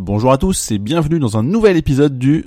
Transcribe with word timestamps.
Bonjour 0.00 0.30
à 0.30 0.38
tous 0.38 0.70
et 0.70 0.78
bienvenue 0.78 1.18
dans 1.18 1.38
un 1.38 1.42
nouvel 1.42 1.76
épisode 1.76 2.20
du 2.20 2.46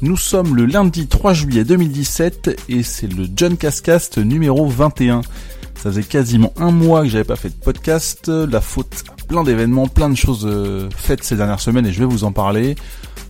Nous 0.00 0.16
sommes 0.16 0.54
le 0.54 0.64
lundi 0.66 1.08
3 1.08 1.32
juillet 1.32 1.64
2017 1.64 2.66
et 2.68 2.84
c'est 2.84 3.08
le 3.08 3.26
John 3.34 3.56
Cascast 3.56 4.18
numéro 4.18 4.68
21. 4.68 5.22
Ça 5.74 5.90
faisait 5.90 6.04
quasiment 6.04 6.52
un 6.56 6.70
mois 6.70 7.02
que 7.02 7.08
j'avais 7.08 7.24
pas 7.24 7.34
fait 7.34 7.48
de 7.48 7.54
podcast, 7.54 8.28
la 8.28 8.60
faute 8.60 9.02
plein 9.26 9.42
d'événements, 9.42 9.88
plein 9.88 10.08
de 10.08 10.14
choses 10.14 10.46
euh, 10.48 10.88
faites 10.96 11.24
ces 11.24 11.34
dernières 11.34 11.58
semaines 11.58 11.86
et 11.86 11.92
je 11.92 11.98
vais 11.98 12.04
vous 12.04 12.22
en 12.22 12.30
parler. 12.30 12.76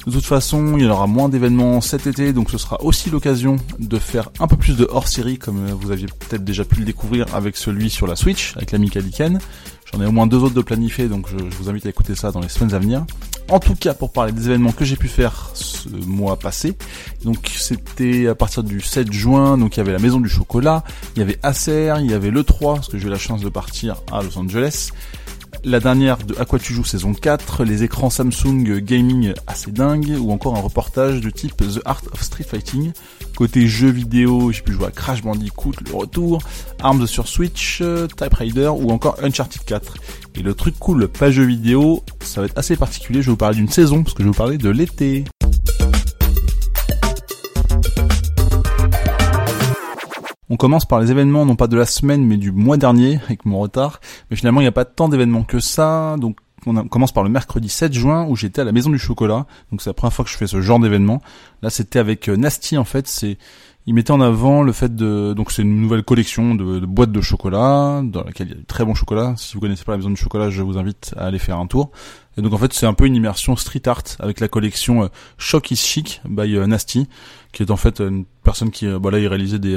De 0.06 0.12
toute 0.12 0.24
façon, 0.24 0.78
il 0.78 0.84
y 0.84 0.88
aura 0.88 1.06
moins 1.06 1.28
d'événements 1.28 1.80
cet 1.82 2.06
été, 2.06 2.32
donc 2.32 2.50
ce 2.50 2.56
sera 2.56 2.82
aussi 2.82 3.10
l'occasion 3.10 3.56
de 3.78 3.98
faire 3.98 4.30
un 4.40 4.46
peu 4.46 4.56
plus 4.56 4.76
de 4.76 4.88
hors-série, 4.90 5.36
comme 5.36 5.66
euh, 5.66 5.74
vous 5.74 5.90
aviez 5.90 6.06
peut-être 6.06 6.42
déjà 6.42 6.64
pu 6.64 6.80
le 6.80 6.86
découvrir 6.86 7.26
avec 7.34 7.56
celui 7.56 7.90
sur 7.90 8.06
la 8.06 8.16
Switch, 8.16 8.56
avec 8.56 8.72
l'ami 8.72 8.88
Kaliken. 8.88 9.38
J'en 9.92 10.00
ai 10.00 10.06
au 10.06 10.12
moins 10.12 10.26
deux 10.26 10.38
autres 10.38 10.54
de 10.54 10.62
planifiés, 10.62 11.08
donc 11.08 11.26
je, 11.28 11.36
vous 11.36 11.68
invite 11.68 11.84
à 11.84 11.90
écouter 11.90 12.14
ça 12.14 12.30
dans 12.32 12.40
les 12.40 12.48
semaines 12.48 12.74
à 12.74 12.78
venir. 12.78 13.04
En 13.50 13.58
tout 13.58 13.74
cas, 13.74 13.92
pour 13.92 14.12
parler 14.12 14.32
des 14.32 14.46
événements 14.46 14.72
que 14.72 14.84
j'ai 14.84 14.96
pu 14.96 15.08
faire 15.08 15.50
ce 15.54 15.88
mois 15.88 16.38
passé, 16.38 16.76
donc 17.24 17.50
c'était 17.54 18.28
à 18.28 18.34
partir 18.34 18.62
du 18.62 18.80
7 18.80 19.12
juin, 19.12 19.58
donc 19.58 19.76
il 19.76 19.78
y 19.78 19.82
avait 19.82 19.92
la 19.92 19.98
Maison 19.98 20.20
du 20.20 20.28
Chocolat, 20.28 20.84
il 21.16 21.18
y 21.18 21.22
avait 21.22 21.38
Acer, 21.42 21.92
il 22.00 22.10
y 22.10 22.14
avait 22.14 22.30
le 22.30 22.44
3, 22.44 22.76
parce 22.76 22.88
que 22.88 22.96
j'ai 22.96 23.08
eu 23.08 23.10
la 23.10 23.18
chance 23.18 23.42
de 23.42 23.48
partir 23.48 23.96
à 24.12 24.22
Los 24.22 24.38
Angeles, 24.38 24.92
la 25.64 25.80
dernière 25.80 26.18
de 26.18 26.34
À 26.38 26.44
tu 26.58 26.74
joues 26.74 26.84
saison 26.84 27.12
4, 27.12 27.64
les 27.64 27.82
écrans 27.82 28.10
Samsung 28.10 28.80
gaming 28.80 29.32
assez 29.46 29.70
dingues, 29.70 30.16
ou 30.20 30.32
encore 30.32 30.56
un 30.56 30.60
reportage 30.60 31.20
de 31.20 31.30
type 31.30 31.56
The 31.56 31.80
Art 31.84 32.02
of 32.12 32.22
Street 32.22 32.44
Fighting. 32.44 32.92
Côté 33.36 33.66
jeux 33.66 33.90
vidéo, 33.90 34.52
j'ai 34.52 34.62
pu 34.62 34.72
jouer 34.72 34.86
à 34.86 34.90
Crash 34.90 35.22
Bandicoot, 35.22 35.72
le 35.86 35.94
retour, 35.94 36.42
Arms 36.82 37.06
sur 37.06 37.28
Switch, 37.28 37.82
Type 38.16 38.34
Raider 38.34 38.68
ou 38.68 38.90
encore 38.90 39.16
Uncharted 39.22 39.62
4. 39.64 39.94
Et 40.36 40.42
le 40.42 40.54
truc 40.54 40.78
cool, 40.78 41.08
pas 41.08 41.30
jeux 41.30 41.44
vidéo, 41.44 42.02
ça 42.20 42.40
va 42.40 42.46
être 42.46 42.58
assez 42.58 42.76
particulier, 42.76 43.22
je 43.22 43.26
vais 43.26 43.32
vous 43.32 43.36
parler 43.36 43.56
d'une 43.56 43.68
saison, 43.68 44.02
parce 44.02 44.14
que 44.14 44.22
je 44.22 44.28
vais 44.28 44.32
vous 44.32 44.38
parler 44.38 44.58
de 44.58 44.70
l'été. 44.70 45.24
On 50.50 50.56
commence 50.56 50.84
par 50.84 51.00
les 51.00 51.10
événements 51.10 51.46
non 51.46 51.56
pas 51.56 51.68
de 51.68 51.76
la 51.76 51.86
semaine 51.86 52.24
mais 52.24 52.36
du 52.36 52.52
mois 52.52 52.76
dernier 52.76 53.20
avec 53.24 53.46
mon 53.46 53.60
retard. 53.60 54.00
Mais 54.30 54.36
finalement 54.36 54.60
il 54.60 54.64
n'y 54.64 54.68
a 54.68 54.72
pas 54.72 54.84
tant 54.84 55.08
d'événements 55.08 55.44
que 55.44 55.60
ça. 55.60 56.16
Donc 56.18 56.38
on, 56.66 56.88
commence 56.88 57.12
par 57.12 57.22
le 57.22 57.30
mercredi 57.30 57.68
7 57.68 57.92
juin 57.92 58.26
où 58.28 58.36
j'étais 58.36 58.60
à 58.60 58.64
la 58.64 58.72
Maison 58.72 58.90
du 58.90 58.98
Chocolat. 58.98 59.46
Donc 59.70 59.80
c'est 59.80 59.90
la 59.90 59.94
première 59.94 60.12
fois 60.12 60.24
que 60.24 60.30
je 60.30 60.36
fais 60.36 60.46
ce 60.46 60.60
genre 60.60 60.80
d'événement. 60.80 61.22
Là 61.62 61.70
c'était 61.70 61.98
avec 61.98 62.28
euh, 62.28 62.36
Nasty 62.36 62.76
en 62.76 62.84
fait. 62.84 63.06
C'est 63.06 63.38
il 63.86 63.94
mettait 63.94 64.10
en 64.10 64.20
avant 64.20 64.62
le 64.62 64.72
fait 64.72 64.94
de 64.94 65.32
donc 65.34 65.50
c'est 65.50 65.62
une 65.62 65.80
nouvelle 65.80 66.02
collection 66.02 66.54
de, 66.54 66.80
boîtes 66.80 67.12
de 67.12 67.20
chocolat 67.20 68.02
dans 68.04 68.22
laquelle 68.22 68.48
il 68.48 68.50
y 68.50 68.54
a 68.54 68.58
du 68.58 68.64
très 68.64 68.84
bon 68.84 68.94
chocolat. 68.94 69.34
Si 69.36 69.54
vous 69.54 69.60
connaissez 69.60 69.84
pas 69.84 69.92
la 69.92 69.98
Maison 69.98 70.10
du 70.10 70.16
Chocolat, 70.16 70.50
je 70.50 70.62
vous 70.62 70.78
invite 70.78 71.14
à 71.16 71.26
aller 71.26 71.38
faire 71.38 71.58
un 71.58 71.66
tour. 71.66 71.90
Et 72.36 72.42
donc 72.42 72.52
en 72.52 72.58
fait 72.58 72.72
c'est 72.72 72.86
un 72.86 72.94
peu 72.94 73.06
une 73.06 73.16
immersion 73.16 73.56
street 73.56 73.82
art 73.86 74.02
avec 74.18 74.40
la 74.40 74.48
collection 74.48 75.04
euh, 75.04 75.08
Shock 75.38 75.70
is 75.70 75.76
Chic 75.76 76.20
by 76.28 76.56
euh, 76.56 76.66
Nasty 76.66 77.08
qui 77.52 77.62
est 77.62 77.70
en 77.70 77.76
fait 77.76 78.00
une 78.00 78.24
personne 78.44 78.70
qui 78.70 78.86
voilà 78.86 79.18
il 79.18 79.26
réalisait 79.26 79.58
des 79.58 79.76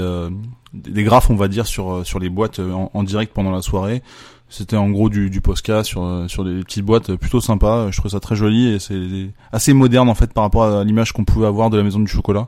des 0.73 1.03
graphes, 1.03 1.29
on 1.29 1.35
va 1.35 1.47
dire, 1.47 1.67
sur 1.67 1.91
euh, 1.91 2.03
sur 2.03 2.19
les 2.19 2.29
boîtes 2.29 2.59
euh, 2.59 2.73
en, 2.93 3.03
direct 3.03 3.33
pendant 3.33 3.51
la 3.51 3.61
soirée. 3.61 4.01
C'était 4.49 4.75
en 4.75 4.89
gros 4.89 5.09
du, 5.09 5.29
du 5.29 5.41
Posca 5.41 5.83
sur 5.83 6.03
euh, 6.03 6.27
sur 6.27 6.43
des 6.43 6.61
petites 6.63 6.85
boîtes 6.85 7.15
plutôt 7.15 7.41
sympa. 7.41 7.87
Je 7.91 7.97
trouve 7.99 8.11
ça 8.11 8.19
très 8.19 8.35
joli 8.35 8.67
et 8.67 8.79
c'est 8.79 9.29
assez 9.51 9.73
moderne 9.73 10.09
en 10.09 10.15
fait 10.15 10.33
par 10.33 10.43
rapport 10.43 10.63
à 10.63 10.83
l'image 10.83 11.11
qu'on 11.13 11.25
pouvait 11.25 11.47
avoir 11.47 11.69
de 11.69 11.77
la 11.77 11.83
maison 11.83 11.99
du 11.99 12.07
chocolat. 12.07 12.47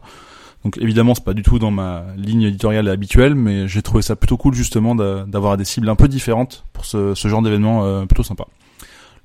Donc 0.65 0.77
évidemment 0.79 1.15
c'est 1.15 1.23
pas 1.23 1.33
du 1.33 1.43
tout 1.43 1.59
dans 1.59 1.71
ma 1.71 2.03
ligne 2.17 2.41
éditoriale 2.41 2.89
habituelle, 2.89 3.35
mais 3.35 3.67
j'ai 3.69 3.81
trouvé 3.81 4.01
ça 4.01 4.17
plutôt 4.17 4.35
cool 4.35 4.53
justement 4.53 4.95
d'avoir 4.95 5.55
des 5.55 5.63
cibles 5.63 5.87
un 5.87 5.95
peu 5.95 6.09
différentes 6.09 6.65
pour 6.73 6.83
ce, 6.85 7.13
genre 7.13 7.41
d'événement 7.41 8.05
plutôt 8.07 8.23
sympa. 8.23 8.45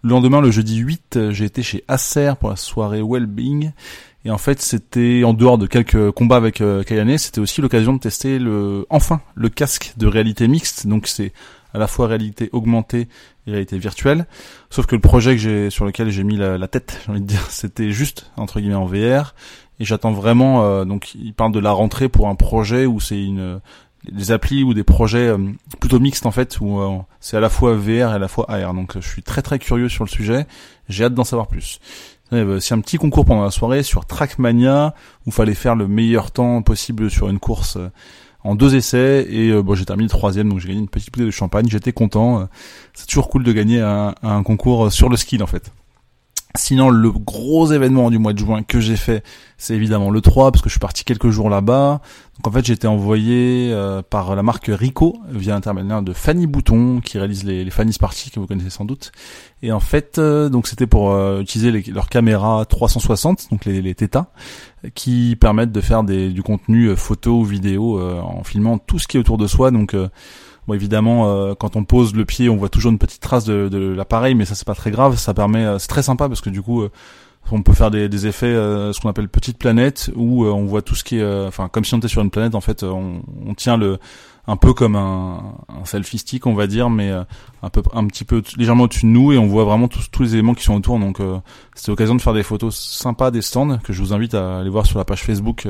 Le 0.02 0.10
lendemain, 0.10 0.40
le 0.40 0.50
jeudi 0.50 0.76
8, 0.76 1.30
j'ai 1.30 1.44
été 1.44 1.62
chez 1.62 1.84
Acer 1.88 2.32
pour 2.38 2.50
la 2.50 2.56
soirée 2.56 3.02
Wellbeing 3.02 3.72
et 4.24 4.30
en 4.30 4.38
fait, 4.38 4.60
c'était 4.60 5.22
en 5.24 5.32
dehors 5.32 5.56
de 5.56 5.66
quelques 5.66 6.10
combats 6.10 6.36
avec 6.36 6.60
euh, 6.60 6.82
Kayane, 6.82 7.16
c'était 7.16 7.40
aussi 7.40 7.62
l'occasion 7.62 7.94
de 7.94 7.98
tester 7.98 8.38
le, 8.38 8.86
enfin, 8.90 9.22
le 9.34 9.48
casque 9.48 9.94
de 9.96 10.06
réalité 10.06 10.46
mixte. 10.46 10.86
Donc 10.86 11.06
c'est 11.06 11.32
à 11.72 11.78
la 11.78 11.86
fois 11.86 12.06
réalité 12.06 12.50
augmentée 12.52 13.08
et 13.46 13.50
réalité 13.50 13.78
virtuelle. 13.78 14.26
Sauf 14.68 14.86
que 14.86 14.94
le 14.94 15.00
projet 15.00 15.70
sur 15.70 15.86
lequel 15.86 16.10
j'ai 16.10 16.24
mis 16.24 16.36
la, 16.36 16.68
tête, 16.68 17.00
j'ai 17.04 17.10
envie 17.10 17.22
de 17.22 17.26
dire, 17.26 17.46
c'était 17.50 17.92
juste 17.92 18.30
entre 18.36 18.60
guillemets 18.60 18.74
en 18.74 18.84
VR. 18.84 19.34
Et 19.80 19.84
j'attends 19.84 20.12
vraiment. 20.12 20.62
Euh, 20.64 20.84
donc, 20.84 21.14
il 21.14 21.34
parle 21.34 21.52
de 21.52 21.58
la 21.58 21.72
rentrée 21.72 22.08
pour 22.08 22.28
un 22.28 22.36
projet 22.36 22.86
où 22.86 23.00
c'est 23.00 23.20
une 23.20 23.60
des 24.10 24.30
applis 24.30 24.62
ou 24.62 24.72
des 24.72 24.84
projets 24.84 25.28
euh, 25.28 25.38
plutôt 25.78 26.00
mixtes 26.00 26.24
en 26.24 26.30
fait 26.30 26.58
où 26.60 26.80
euh, 26.80 26.96
c'est 27.20 27.36
à 27.36 27.40
la 27.40 27.50
fois 27.50 27.74
VR 27.74 27.88
et 27.88 28.02
à 28.02 28.18
la 28.18 28.28
fois 28.28 28.50
AR. 28.50 28.74
Donc, 28.74 28.92
je 29.00 29.08
suis 29.08 29.22
très 29.22 29.42
très 29.42 29.58
curieux 29.58 29.88
sur 29.88 30.04
le 30.04 30.10
sujet. 30.10 30.46
J'ai 30.88 31.04
hâte 31.04 31.14
d'en 31.14 31.24
savoir 31.24 31.48
plus. 31.48 31.80
C'est 32.60 32.74
un 32.74 32.80
petit 32.80 32.96
concours 32.96 33.24
pendant 33.24 33.42
la 33.42 33.50
soirée 33.50 33.82
sur 33.82 34.06
Trackmania 34.06 34.94
où 35.26 35.32
fallait 35.32 35.54
faire 35.54 35.74
le 35.74 35.88
meilleur 35.88 36.30
temps 36.30 36.62
possible 36.62 37.10
sur 37.10 37.28
une 37.28 37.40
course 37.40 37.76
euh, 37.76 37.90
en 38.44 38.54
deux 38.54 38.76
essais 38.76 39.26
et 39.28 39.50
euh, 39.50 39.62
bon 39.62 39.74
j'ai 39.74 39.84
terminé 39.84 40.08
troisième 40.08 40.48
donc 40.48 40.60
j'ai 40.60 40.68
gagné 40.68 40.80
une 40.80 40.88
petite 40.88 41.12
bouteille 41.12 41.26
de 41.26 41.32
champagne 41.32 41.66
j'étais 41.68 41.92
content 41.92 42.48
c'est 42.94 43.06
toujours 43.06 43.28
cool 43.28 43.42
de 43.42 43.52
gagner 43.52 43.80
un, 43.80 44.14
un 44.22 44.42
concours 44.44 44.92
sur 44.92 45.08
le 45.08 45.16
ski 45.16 45.42
en 45.42 45.46
fait 45.48 45.72
Sinon, 46.56 46.90
le 46.90 47.12
gros 47.12 47.70
événement 47.70 48.10
du 48.10 48.18
mois 48.18 48.32
de 48.32 48.38
juin 48.38 48.64
que 48.64 48.80
j'ai 48.80 48.96
fait, 48.96 49.22
c'est 49.56 49.74
évidemment 49.74 50.10
le 50.10 50.20
3, 50.20 50.50
parce 50.50 50.62
que 50.62 50.68
je 50.68 50.72
suis 50.72 50.80
parti 50.80 51.04
quelques 51.04 51.30
jours 51.30 51.48
là-bas. 51.48 52.00
Donc 52.36 52.46
en 52.48 52.50
fait, 52.50 52.64
j'ai 52.64 52.72
été 52.72 52.88
envoyé 52.88 53.70
euh, 53.72 54.02
par 54.02 54.34
la 54.34 54.42
marque 54.42 54.68
Rico, 54.68 55.18
via 55.28 55.54
l'intermédiaire 55.54 56.02
de 56.02 56.12
Fanny 56.12 56.48
Bouton, 56.48 57.00
qui 57.04 57.18
réalise 57.18 57.44
les, 57.44 57.70
Fanny's 57.70 57.98
Party, 57.98 58.30
que 58.30 58.40
vous 58.40 58.48
connaissez 58.48 58.70
sans 58.70 58.84
doute. 58.84 59.12
Et 59.62 59.70
en 59.70 59.78
fait, 59.78 60.18
euh, 60.18 60.48
donc 60.48 60.66
c'était 60.66 60.88
pour 60.88 61.12
euh, 61.12 61.40
utiliser 61.40 61.70
les, 61.70 61.82
leurs 61.82 62.08
caméras 62.08 62.64
360, 62.64 63.48
donc 63.52 63.64
les, 63.64 63.80
les 63.80 63.94
qui 64.94 65.36
permettent 65.40 65.72
de 65.72 65.80
faire 65.80 66.02
des, 66.02 66.30
du 66.30 66.42
contenu 66.42 66.96
photo 66.96 67.40
ou 67.40 67.44
vidéo 67.44 68.00
en 68.00 68.42
filmant 68.44 68.78
tout 68.78 68.98
ce 68.98 69.06
qui 69.06 69.18
est 69.18 69.20
autour 69.20 69.36
de 69.36 69.46
soi. 69.46 69.70
Donc 69.70 69.94
Bon, 70.66 70.74
évidemment, 70.74 71.28
euh, 71.28 71.54
quand 71.54 71.76
on 71.76 71.84
pose 71.84 72.14
le 72.14 72.24
pied, 72.24 72.48
on 72.48 72.56
voit 72.56 72.68
toujours 72.68 72.92
une 72.92 72.98
petite 72.98 73.20
trace 73.20 73.44
de, 73.44 73.94
l'appareil, 73.96 74.34
mais 74.34 74.44
ça 74.44 74.54
c'est 74.54 74.66
pas 74.66 74.74
très 74.74 74.90
grave. 74.90 75.16
Ça 75.16 75.34
permet, 75.34 75.64
euh, 75.64 75.78
c'est 75.78 75.88
très 75.88 76.02
sympa 76.02 76.28
parce 76.28 76.40
que 76.40 76.50
du 76.50 76.62
coup, 76.62 76.82
euh, 76.82 76.90
on 77.50 77.62
peut 77.62 77.72
faire 77.72 77.90
des, 77.90 78.08
des 78.08 78.26
effets, 78.26 78.52
ce 78.52 79.00
qu'on 79.00 79.08
appelle 79.08 79.28
petite 79.28 79.58
planète, 79.58 80.10
où 80.14 80.44
on 80.44 80.66
voit 80.66 80.82
tout 80.82 80.94
ce 80.94 81.02
qui 81.02 81.18
est, 81.18 81.46
enfin, 81.46 81.68
comme 81.68 81.84
si 81.84 81.94
on 81.94 81.98
était 81.98 82.06
sur 82.06 82.22
une 82.22 82.30
planète. 82.30 82.54
En 82.54 82.60
fait, 82.60 82.84
on 82.84 83.22
tient 83.56 83.76
le 83.76 83.98
un 84.46 84.56
peu 84.56 84.72
comme 84.72 84.96
un, 84.96 85.54
un 85.68 85.84
selfie 85.84 86.18
stick, 86.18 86.46
on 86.46 86.54
va 86.54 86.66
dire, 86.66 86.90
mais 86.90 87.10
un 87.62 87.68
peu, 87.70 87.82
un 87.92 88.06
petit 88.06 88.24
peu 88.24 88.42
légèrement 88.56 88.84
au-dessus 88.84 89.06
de 89.06 89.10
nous, 89.10 89.32
et 89.32 89.38
on 89.38 89.46
voit 89.46 89.64
vraiment 89.64 89.88
tous, 89.88 90.22
les 90.22 90.34
éléments 90.34 90.54
qui 90.54 90.64
sont 90.64 90.74
autour. 90.74 90.98
Donc, 90.98 91.18
c'est 91.74 91.88
l'occasion 91.88 92.14
de 92.14 92.20
faire 92.20 92.34
des 92.34 92.42
photos 92.42 92.76
sympas 92.76 93.30
des 93.30 93.42
stands 93.42 93.78
que 93.78 93.92
je 93.92 94.00
vous 94.00 94.12
invite 94.12 94.34
à 94.34 94.58
aller 94.58 94.70
voir 94.70 94.86
sur 94.86 94.98
la 94.98 95.04
page 95.04 95.22
Facebook 95.22 95.68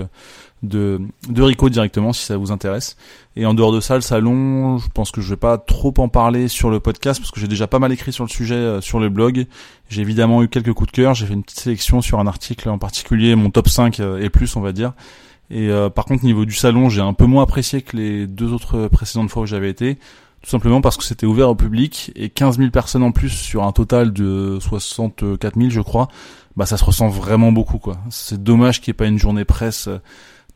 de, 0.62 1.00
de 1.28 1.42
Rico 1.42 1.68
directement 1.68 2.12
si 2.12 2.24
ça 2.24 2.36
vous 2.36 2.52
intéresse. 2.52 2.96
Et 3.36 3.46
en 3.46 3.54
dehors 3.54 3.72
de 3.72 3.80
ça, 3.80 3.94
le 3.94 4.00
salon, 4.00 4.78
je 4.78 4.88
pense 4.88 5.10
que 5.10 5.20
je 5.20 5.30
vais 5.30 5.36
pas 5.36 5.58
trop 5.58 5.94
en 5.98 6.08
parler 6.08 6.48
sur 6.48 6.70
le 6.70 6.80
podcast 6.80 7.20
parce 7.20 7.30
que 7.30 7.40
j'ai 7.40 7.48
déjà 7.48 7.66
pas 7.66 7.78
mal 7.78 7.92
écrit 7.92 8.12
sur 8.12 8.24
le 8.24 8.30
sujet 8.30 8.54
euh, 8.54 8.80
sur 8.80 9.00
le 9.00 9.08
blog. 9.08 9.46
J'ai 9.88 10.02
évidemment 10.02 10.42
eu 10.42 10.48
quelques 10.48 10.72
coups 10.72 10.90
de 10.92 10.96
cœur, 10.96 11.14
j'ai 11.14 11.26
fait 11.26 11.34
une 11.34 11.42
petite 11.42 11.60
sélection 11.60 12.02
sur 12.02 12.20
un 12.20 12.26
article 12.26 12.68
en 12.68 12.78
particulier, 12.78 13.34
mon 13.34 13.50
top 13.50 13.68
5 13.68 14.00
euh, 14.00 14.20
et 14.20 14.30
plus 14.30 14.56
on 14.56 14.60
va 14.60 14.72
dire. 14.72 14.92
Et 15.50 15.68
euh, 15.68 15.90
par 15.90 16.04
contre 16.04 16.24
niveau 16.24 16.44
du 16.44 16.54
salon, 16.54 16.88
j'ai 16.88 17.00
un 17.00 17.12
peu 17.12 17.26
moins 17.26 17.42
apprécié 17.42 17.82
que 17.82 17.96
les 17.96 18.26
deux 18.26 18.52
autres 18.52 18.88
précédentes 18.88 19.30
fois 19.30 19.42
où 19.42 19.46
j'avais 19.46 19.70
été. 19.70 19.98
Tout 20.42 20.48
simplement 20.48 20.80
parce 20.80 20.96
que 20.96 21.04
c'était 21.04 21.26
ouvert 21.26 21.50
au 21.50 21.54
public 21.54 22.12
et 22.16 22.30
15 22.30 22.58
000 22.58 22.70
personnes 22.70 23.02
en 23.02 23.12
plus 23.12 23.28
sur 23.28 23.64
un 23.64 23.72
total 23.72 24.12
de 24.12 24.58
64 24.60 25.56
000 25.58 25.68
je 25.68 25.82
crois, 25.82 26.08
bah 26.56 26.64
ça 26.64 26.78
se 26.78 26.84
ressent 26.84 27.08
vraiment 27.08 27.52
beaucoup 27.52 27.78
quoi. 27.78 27.98
C'est 28.08 28.42
dommage 28.42 28.80
qu'il 28.80 28.90
n'y 28.90 28.94
ait 28.94 29.00
pas 29.04 29.06
une 29.06 29.18
journée 29.18 29.44
presse 29.44 29.90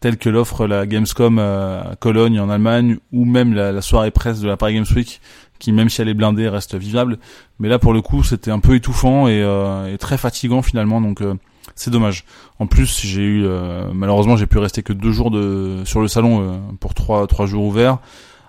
telle 0.05 0.19
que 0.19 0.29
l'offre 0.29 0.67
la 0.67 0.87
Gamescom 0.87 1.39
à 1.39 1.97
Cologne 1.99 2.39
en 2.39 2.51
Allemagne 2.51 2.99
ou 3.11 3.25
même 3.25 3.55
la, 3.55 3.81
soirée 3.81 4.11
presse 4.11 4.41
de 4.41 4.47
la 4.47 4.59
Paris 4.59 4.75
Games 4.75 4.85
Week 4.95 5.21
qui 5.59 5.73
même 5.73 5.89
si 5.89 6.03
elle 6.03 6.11
est 6.11 6.15
blindée 6.15 6.47
reste 6.49 6.75
vivable 6.75 7.19
mais 7.59 7.71
là 7.71 7.79
pour 7.79 7.95
le 7.95 8.03
coup 8.03 8.23
c'était 8.23 8.51
un 8.51 8.59
peu 8.59 8.75
étouffant 8.75 9.29
et, 9.29 9.43
euh, 9.43 9.97
très 9.97 10.19
fatigant 10.19 10.61
finalement 10.61 11.01
donc 11.01 11.23
euh, 11.23 11.35
c'est 11.75 11.91
dommage. 11.91 12.25
En 12.59 12.67
plus 12.67 13.01
j'ai 13.05 13.23
eu 13.23 13.45
euh, 13.45 13.91
malheureusement 13.93 14.37
j'ai 14.37 14.47
pu 14.47 14.59
rester 14.59 14.83
que 14.83 14.93
deux 14.93 15.13
jours 15.13 15.31
de 15.31 15.83
sur 15.85 16.01
le 16.01 16.09
salon 16.09 16.61
pour 16.81 16.95
trois 16.95 17.27
trois 17.27 17.47
jours 17.47 17.65
ouverts 17.65 17.99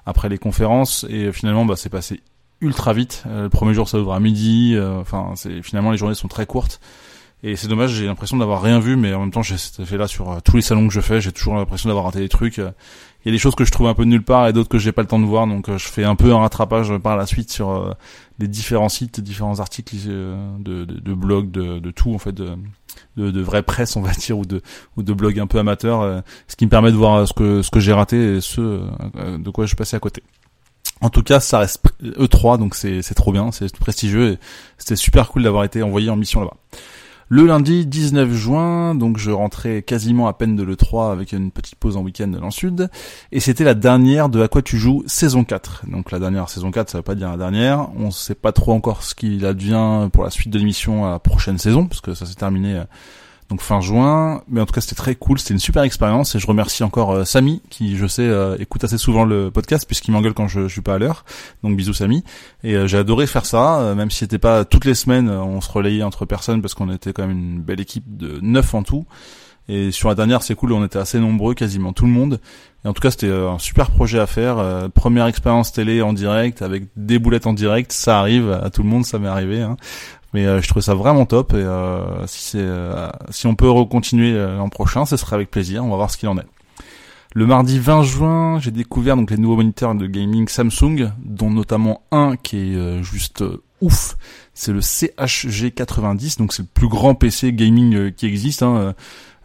après 0.05 0.29
les 0.29 0.37
conférences 0.37 1.05
et 1.09 1.31
finalement 1.31 1.65
bah 1.65 1.75
c'est 1.75 1.89
passé 1.89 2.21
ultra 2.61 2.93
vite. 2.93 3.23
Le 3.27 3.49
premier 3.49 3.73
jour 3.73 3.89
ça 3.89 3.99
ouvre 3.99 4.13
à 4.13 4.19
midi 4.19 4.77
enfin 4.79 5.31
c'est 5.35 5.61
finalement 5.61 5.91
les 5.91 5.97
journées 5.97 6.15
sont 6.15 6.27
très 6.27 6.45
courtes. 6.45 6.79
Et 7.47 7.55
c'est 7.55 7.67
dommage, 7.67 7.91
j'ai 7.91 8.07
l'impression 8.07 8.37
d'avoir 8.37 8.59
rien 8.59 8.79
vu, 8.79 8.95
mais 8.95 9.13
en 9.13 9.19
même 9.19 9.29
temps, 9.29 9.43
j'ai 9.43 9.57
fait 9.57 9.97
là 9.97 10.07
sur 10.07 10.31
euh, 10.31 10.37
tous 10.43 10.55
les 10.55 10.63
salons 10.63 10.87
que 10.87 10.93
je 10.93 10.99
fais, 10.99 11.21
j'ai 11.21 11.31
toujours 11.31 11.53
l'impression 11.53 11.89
d'avoir 11.89 12.05
raté 12.05 12.17
des 12.17 12.27
trucs. 12.27 12.57
Il 12.57 12.63
y 13.25 13.29
a 13.29 13.31
des 13.31 13.37
choses 13.37 13.53
que 13.53 13.65
je 13.65 13.71
trouve 13.71 13.85
un 13.85 13.93
peu 13.93 14.03
de 14.03 14.09
nulle 14.09 14.23
part 14.23 14.47
et 14.47 14.53
d'autres 14.53 14.67
que 14.67 14.79
j'ai 14.79 14.91
pas 14.91 15.03
le 15.03 15.07
temps 15.07 15.19
de 15.19 15.25
voir, 15.25 15.45
donc 15.45 15.69
euh, 15.69 15.77
je 15.77 15.87
fais 15.87 16.03
un 16.03 16.15
peu 16.15 16.33
un 16.33 16.39
rattrapage 16.39 16.97
par 16.97 17.17
la 17.17 17.27
suite 17.27 17.51
sur 17.51 17.95
euh, 18.39 18.43
les 18.43 18.47
différents 18.47 18.89
sites, 18.89 19.19
différents 19.19 19.59
articles 19.59 19.95
de, 19.95 20.35
de, 20.59 20.85
de 20.85 21.13
blog, 21.13 21.51
de, 21.51 21.79
de 21.79 21.91
tout 21.91 22.13
en 22.13 22.17
fait, 22.17 22.33
de, 22.33 22.57
de, 23.17 23.41
vraie 23.41 23.63
presse 23.63 23.95
on 23.95 24.01
va 24.01 24.11
dire 24.13 24.37
ou 24.37 24.45
de 24.45 24.61
ou 24.97 25.03
de 25.03 25.13
blog 25.13 25.39
un 25.39 25.47
peu 25.47 25.59
amateur, 25.59 26.23
ce 26.47 26.55
qui 26.55 26.65
me 26.65 26.69
permet 26.69 26.91
de 26.91 26.97
voir 26.97 27.27
ce 27.27 27.33
que 27.33 27.61
ce 27.61 27.71
que 27.71 27.79
j'ai 27.79 27.93
raté 27.93 28.37
et 28.37 28.41
ce 28.41 28.87
de 29.37 29.49
quoi 29.49 29.65
je 29.65 29.75
passé 29.75 29.95
à 29.95 29.99
côté. 29.99 30.23
En 31.01 31.09
tout 31.09 31.23
cas, 31.23 31.41
ça 31.41 31.59
reste 31.59 31.83
E3, 32.01 32.57
donc 32.57 32.73
c'est 32.73 33.01
trop 33.15 33.31
bien, 33.33 33.51
c'est 33.51 33.75
prestigieux 33.77 34.33
et 34.33 34.39
c'était 34.77 34.95
super 34.95 35.29
cool 35.29 35.43
d'avoir 35.43 35.63
été 35.65 35.83
envoyé 35.83 36.09
en 36.09 36.15
mission 36.15 36.39
là-bas. 36.39 36.55
Le 37.27 37.47
lundi 37.47 37.87
19 37.87 38.31
juin, 38.33 38.93
donc 38.93 39.17
je 39.17 39.31
rentrais 39.31 39.81
quasiment 39.81 40.27
à 40.27 40.33
peine 40.33 40.55
de 40.55 40.61
l'E3 40.61 41.11
avec 41.11 41.31
une 41.31 41.49
petite 41.49 41.73
pause 41.73 41.97
en 41.97 42.03
week-end 42.03 42.27
dans 42.27 42.45
le 42.45 42.51
sud, 42.51 42.87
et 43.31 43.39
c'était 43.39 43.63
la 43.63 43.73
dernière 43.73 44.29
de 44.29 44.43
À 44.43 44.47
quoi 44.47 44.61
tu 44.61 44.77
joues 44.77 45.03
saison 45.07 45.43
4. 45.43 45.85
Donc 45.87 46.11
la 46.11 46.19
dernière 46.19 46.49
saison 46.49 46.69
4, 46.69 46.87
ça 46.91 46.99
veut 46.99 47.03
pas 47.03 47.15
dire 47.15 47.31
la 47.31 47.37
dernière, 47.37 47.89
on 47.97 48.11
sait 48.11 48.35
pas 48.35 48.51
trop 48.51 48.73
encore 48.73 49.01
ce 49.01 49.15
qu'il 49.15 49.43
advient 49.43 50.07
pour 50.13 50.23
la 50.23 50.29
suite 50.29 50.51
de 50.51 50.59
l'émission 50.59 51.03
à 51.07 51.11
la 51.11 51.19
prochaine 51.19 51.57
saison, 51.57 51.87
parce 51.87 51.99
que 51.99 52.13
ça 52.13 52.27
s'est 52.27 52.35
terminé 52.35 52.75
euh, 52.75 52.83
donc 53.49 53.61
fin 53.61 53.81
juin. 53.81 54.41
Mais 54.47 54.61
en 54.61 54.65
tout 54.65 54.73
cas, 54.73 54.81
c'était 54.81 54.95
très 54.95 55.15
cool, 55.15 55.39
c'était 55.39 55.53
une 55.53 55.59
super 55.59 55.83
expérience 55.83 56.35
et 56.35 56.39
je 56.39 56.47
remercie 56.47 56.83
encore 56.83 57.11
euh, 57.11 57.25
Samy 57.25 57.61
qui, 57.69 57.97
je 57.97 58.07
sais, 58.07 58.23
euh, 58.23 58.55
écoute 58.59 58.83
assez 58.83 58.97
souvent 58.97 59.25
le 59.25 59.51
podcast 59.51 59.85
puisqu'il 59.85 60.11
m'engueule 60.11 60.33
quand 60.33 60.47
je, 60.47 60.67
je, 60.67 60.73
suis 60.73 60.81
pas 60.81 60.95
à 60.95 60.97
l'heure. 60.97 61.25
Donc 61.63 61.75
bisous 61.75 61.93
Samy. 61.93 62.23
Et 62.63 62.75
euh, 62.75 62.87
j'ai 62.87 62.97
adoré 62.97 63.27
faire 63.27 63.45
ça, 63.45 63.93
même 63.95 64.11
si 64.11 64.19
c'était 64.19 64.39
pas 64.39 64.65
toutes 64.65 64.85
les 64.85 64.95
semaines, 64.95 65.29
on 65.29 65.61
se 65.61 65.71
relayait 65.71 66.03
entre 66.03 66.25
personnes 66.25 66.61
parce 66.61 66.73
qu'on 66.73 66.91
était 66.91 67.13
quand 67.13 67.27
même 67.27 67.37
une 67.37 67.61
belle 67.61 67.79
équipe 67.79 68.17
de 68.17 68.39
neuf 68.41 68.73
en 68.73 68.83
tout. 68.83 69.05
Et 69.67 69.91
sur 69.91 70.09
la 70.09 70.15
dernière, 70.15 70.43
c'est 70.43 70.53
cool, 70.53 70.73
on 70.73 70.85
était 70.85 70.99
assez 70.99 71.19
nombreux, 71.19 71.55
quasiment 71.55 71.91
tout 71.91 72.05
le 72.05 72.11
monde. 72.11 72.39
Et 72.83 72.87
en 72.87 72.93
tout 72.93 73.01
cas, 73.01 73.09
c'était 73.09 73.31
un 73.31 73.57
super 73.57 73.89
projet 73.89 74.19
à 74.19 74.27
faire. 74.27 74.89
première 74.93 75.25
expérience 75.25 75.71
télé 75.71 76.03
en 76.03 76.13
direct, 76.13 76.61
avec 76.61 76.83
des 76.95 77.17
boulettes 77.17 77.47
en 77.47 77.53
direct, 77.53 77.91
ça 77.91 78.19
arrive 78.19 78.51
à 78.51 78.69
tout 78.69 78.83
le 78.83 78.89
monde, 78.89 79.05
ça 79.05 79.17
m'est 79.17 79.27
arrivé. 79.27 79.61
Hein. 79.61 79.75
Mais 80.33 80.45
euh, 80.45 80.61
je 80.61 80.67
trouvais 80.67 80.83
ça 80.83 80.95
vraiment 80.95 81.25
top 81.25 81.53
et 81.53 81.57
euh, 81.57 82.27
si 82.27 82.41
c'est 82.41 82.57
euh, 82.59 83.09
si 83.29 83.47
on 83.47 83.55
peut 83.55 83.69
recontinuer 83.69 84.33
l'an 84.33 84.69
prochain, 84.69 85.05
ce 85.05 85.17
serait 85.17 85.35
avec 85.35 85.51
plaisir. 85.51 85.83
On 85.83 85.89
va 85.89 85.95
voir 85.95 86.11
ce 86.11 86.17
qu'il 86.17 86.29
en 86.29 86.37
est. 86.37 86.45
Le 87.33 87.45
mardi 87.45 87.79
20 87.79 88.03
juin, 88.03 88.59
j'ai 88.59 88.71
découvert 88.71 89.17
donc 89.17 89.29
les 89.29 89.37
nouveaux 89.37 89.57
moniteurs 89.57 89.93
de 89.93 90.07
gaming 90.07 90.47
Samsung, 90.47 91.11
dont 91.23 91.49
notamment 91.49 92.01
un 92.11 92.37
qui 92.37 92.57
est 92.57 93.03
juste 93.03 93.43
ouf. 93.81 94.15
C'est 94.53 94.71
le 94.71 94.79
CHG90, 94.79 96.37
donc 96.37 96.53
c'est 96.53 96.63
le 96.63 96.69
plus 96.73 96.87
grand 96.87 97.13
PC 97.13 97.51
gaming 97.51 98.13
qui 98.13 98.25
existe. 98.25 98.63
Hein. 98.63 98.95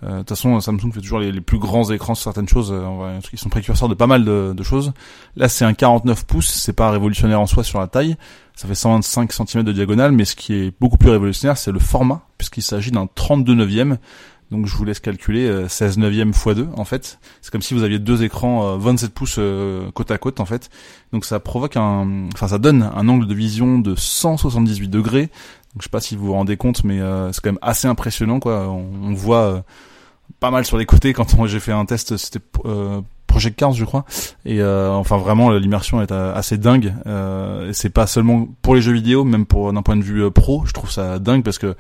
De 0.03 0.19
toute 0.19 0.31
façon, 0.31 0.59
Samsung 0.61 0.93
fait 0.93 1.01
toujours 1.01 1.19
les, 1.19 1.41
plus 1.43 1.59
grands 1.59 1.91
écrans 1.91 2.15
sur 2.15 2.25
certaines 2.25 2.49
choses. 2.49 2.75
ils 3.33 3.39
sont 3.39 3.51
précurseurs 3.51 3.89
de 3.89 3.95
pas 3.95 4.07
mal 4.07 4.25
de, 4.25 4.55
de 4.57 4.63
choses. 4.63 4.93
Là, 5.37 5.49
c'est 5.49 5.65
un 5.65 5.75
49 5.75 6.25
pouces. 6.25 6.49
C'est 6.49 6.73
pas 6.73 6.91
révolutionnaire 6.91 7.41
en 7.41 7.47
soi 7.47 7.65
sur 7.65 7.81
la 7.81 7.87
taille, 7.87 8.17
ça 8.61 8.69
fait 8.69 8.75
125 8.75 9.33
cm 9.33 9.63
de 9.65 9.73
diagonale, 9.73 10.13
mais 10.13 10.27
ce 10.27 10.37
qui 10.37 10.53
est 10.53 10.75
beaucoup 10.79 10.99
plus 10.99 11.09
révolutionnaire, 11.09 11.57
c'est 11.57 11.73
le 11.73 11.79
format, 11.79 12.27
puisqu'il 12.37 12.63
s'agit 12.63 12.91
d'un 12.91 13.09
32 13.15 13.55
neuvième. 13.55 13.97
Donc 14.51 14.67
je 14.67 14.77
vous 14.77 14.85
laisse 14.85 15.01
calculer 15.01 15.69
16 15.69 15.97
euh, 15.97 16.01
neuvième 16.03 16.31
x 16.31 16.47
2 16.47 16.69
en 16.77 16.85
fait. 16.85 17.21
C'est 17.41 17.51
comme 17.51 17.63
si 17.63 17.73
vous 17.73 17.85
aviez 17.85 17.99
deux 17.99 18.23
écrans 18.23 18.77
27 18.77 19.09
euh, 19.09 19.13
pouces 19.15 19.37
euh, 19.39 19.91
côte 19.93 20.11
à 20.11 20.19
côte 20.19 20.41
en 20.41 20.45
fait. 20.45 20.69
Donc 21.13 21.25
ça 21.25 21.41
provoque 21.41 21.79
un, 21.79 22.29
enfin 22.35 22.49
ça 22.49 22.59
donne 22.59 22.83
un 22.83 23.09
angle 23.09 23.27
de 23.27 23.35
vision 23.35 23.79
de 23.79 23.95
178 23.95 24.89
degrés. 24.89 25.23
Donc 25.73 25.79
je 25.79 25.85
sais 25.85 25.89
pas 25.89 26.01
si 26.01 26.17
vous 26.17 26.27
vous 26.27 26.33
rendez 26.35 26.57
compte, 26.57 26.85
mais 26.85 26.99
c'est 27.33 27.41
quand 27.41 27.53
même 27.53 27.59
assez 27.63 27.89
impressionnant 27.89 28.41
quoi. 28.41 28.69
On, 28.69 29.15
voit 29.15 29.65
pas 30.41 30.51
mal 30.51 30.65
sur 30.65 30.79
les 30.79 30.87
côtés 30.87 31.13
quand 31.13 31.47
j'ai 31.47 31.61
fait 31.61 31.73
un 31.73 31.85
test, 31.85 32.17
c'était 32.17 32.41
Project 33.31 33.57
Cars, 33.57 33.73
je 33.73 33.85
crois. 33.85 34.05
Et 34.45 34.61
euh, 34.61 34.91
enfin 34.91 35.17
vraiment, 35.17 35.51
l'immersion 35.51 36.03
est 36.03 36.13
euh, 36.13 36.35
assez 36.35 36.59
dingue. 36.59 36.95
Euh, 37.07 37.71
c'est 37.73 37.91
pas 37.91 38.07
seulement 38.07 38.49
pour 38.61 38.75
les 38.75 38.83
jeux 38.83 38.93
vidéo, 38.93 39.25
même 39.25 39.47
pour 39.47 39.73
d'un 39.73 39.83
point 39.83 39.97
de 39.97 40.03
vue 40.03 40.31
pro, 40.31 40.65
je 40.67 40.73
trouve 40.73 40.91
ça 40.91 41.19
dingue 41.19 41.43
parce 41.43 41.59
que 41.59 41.77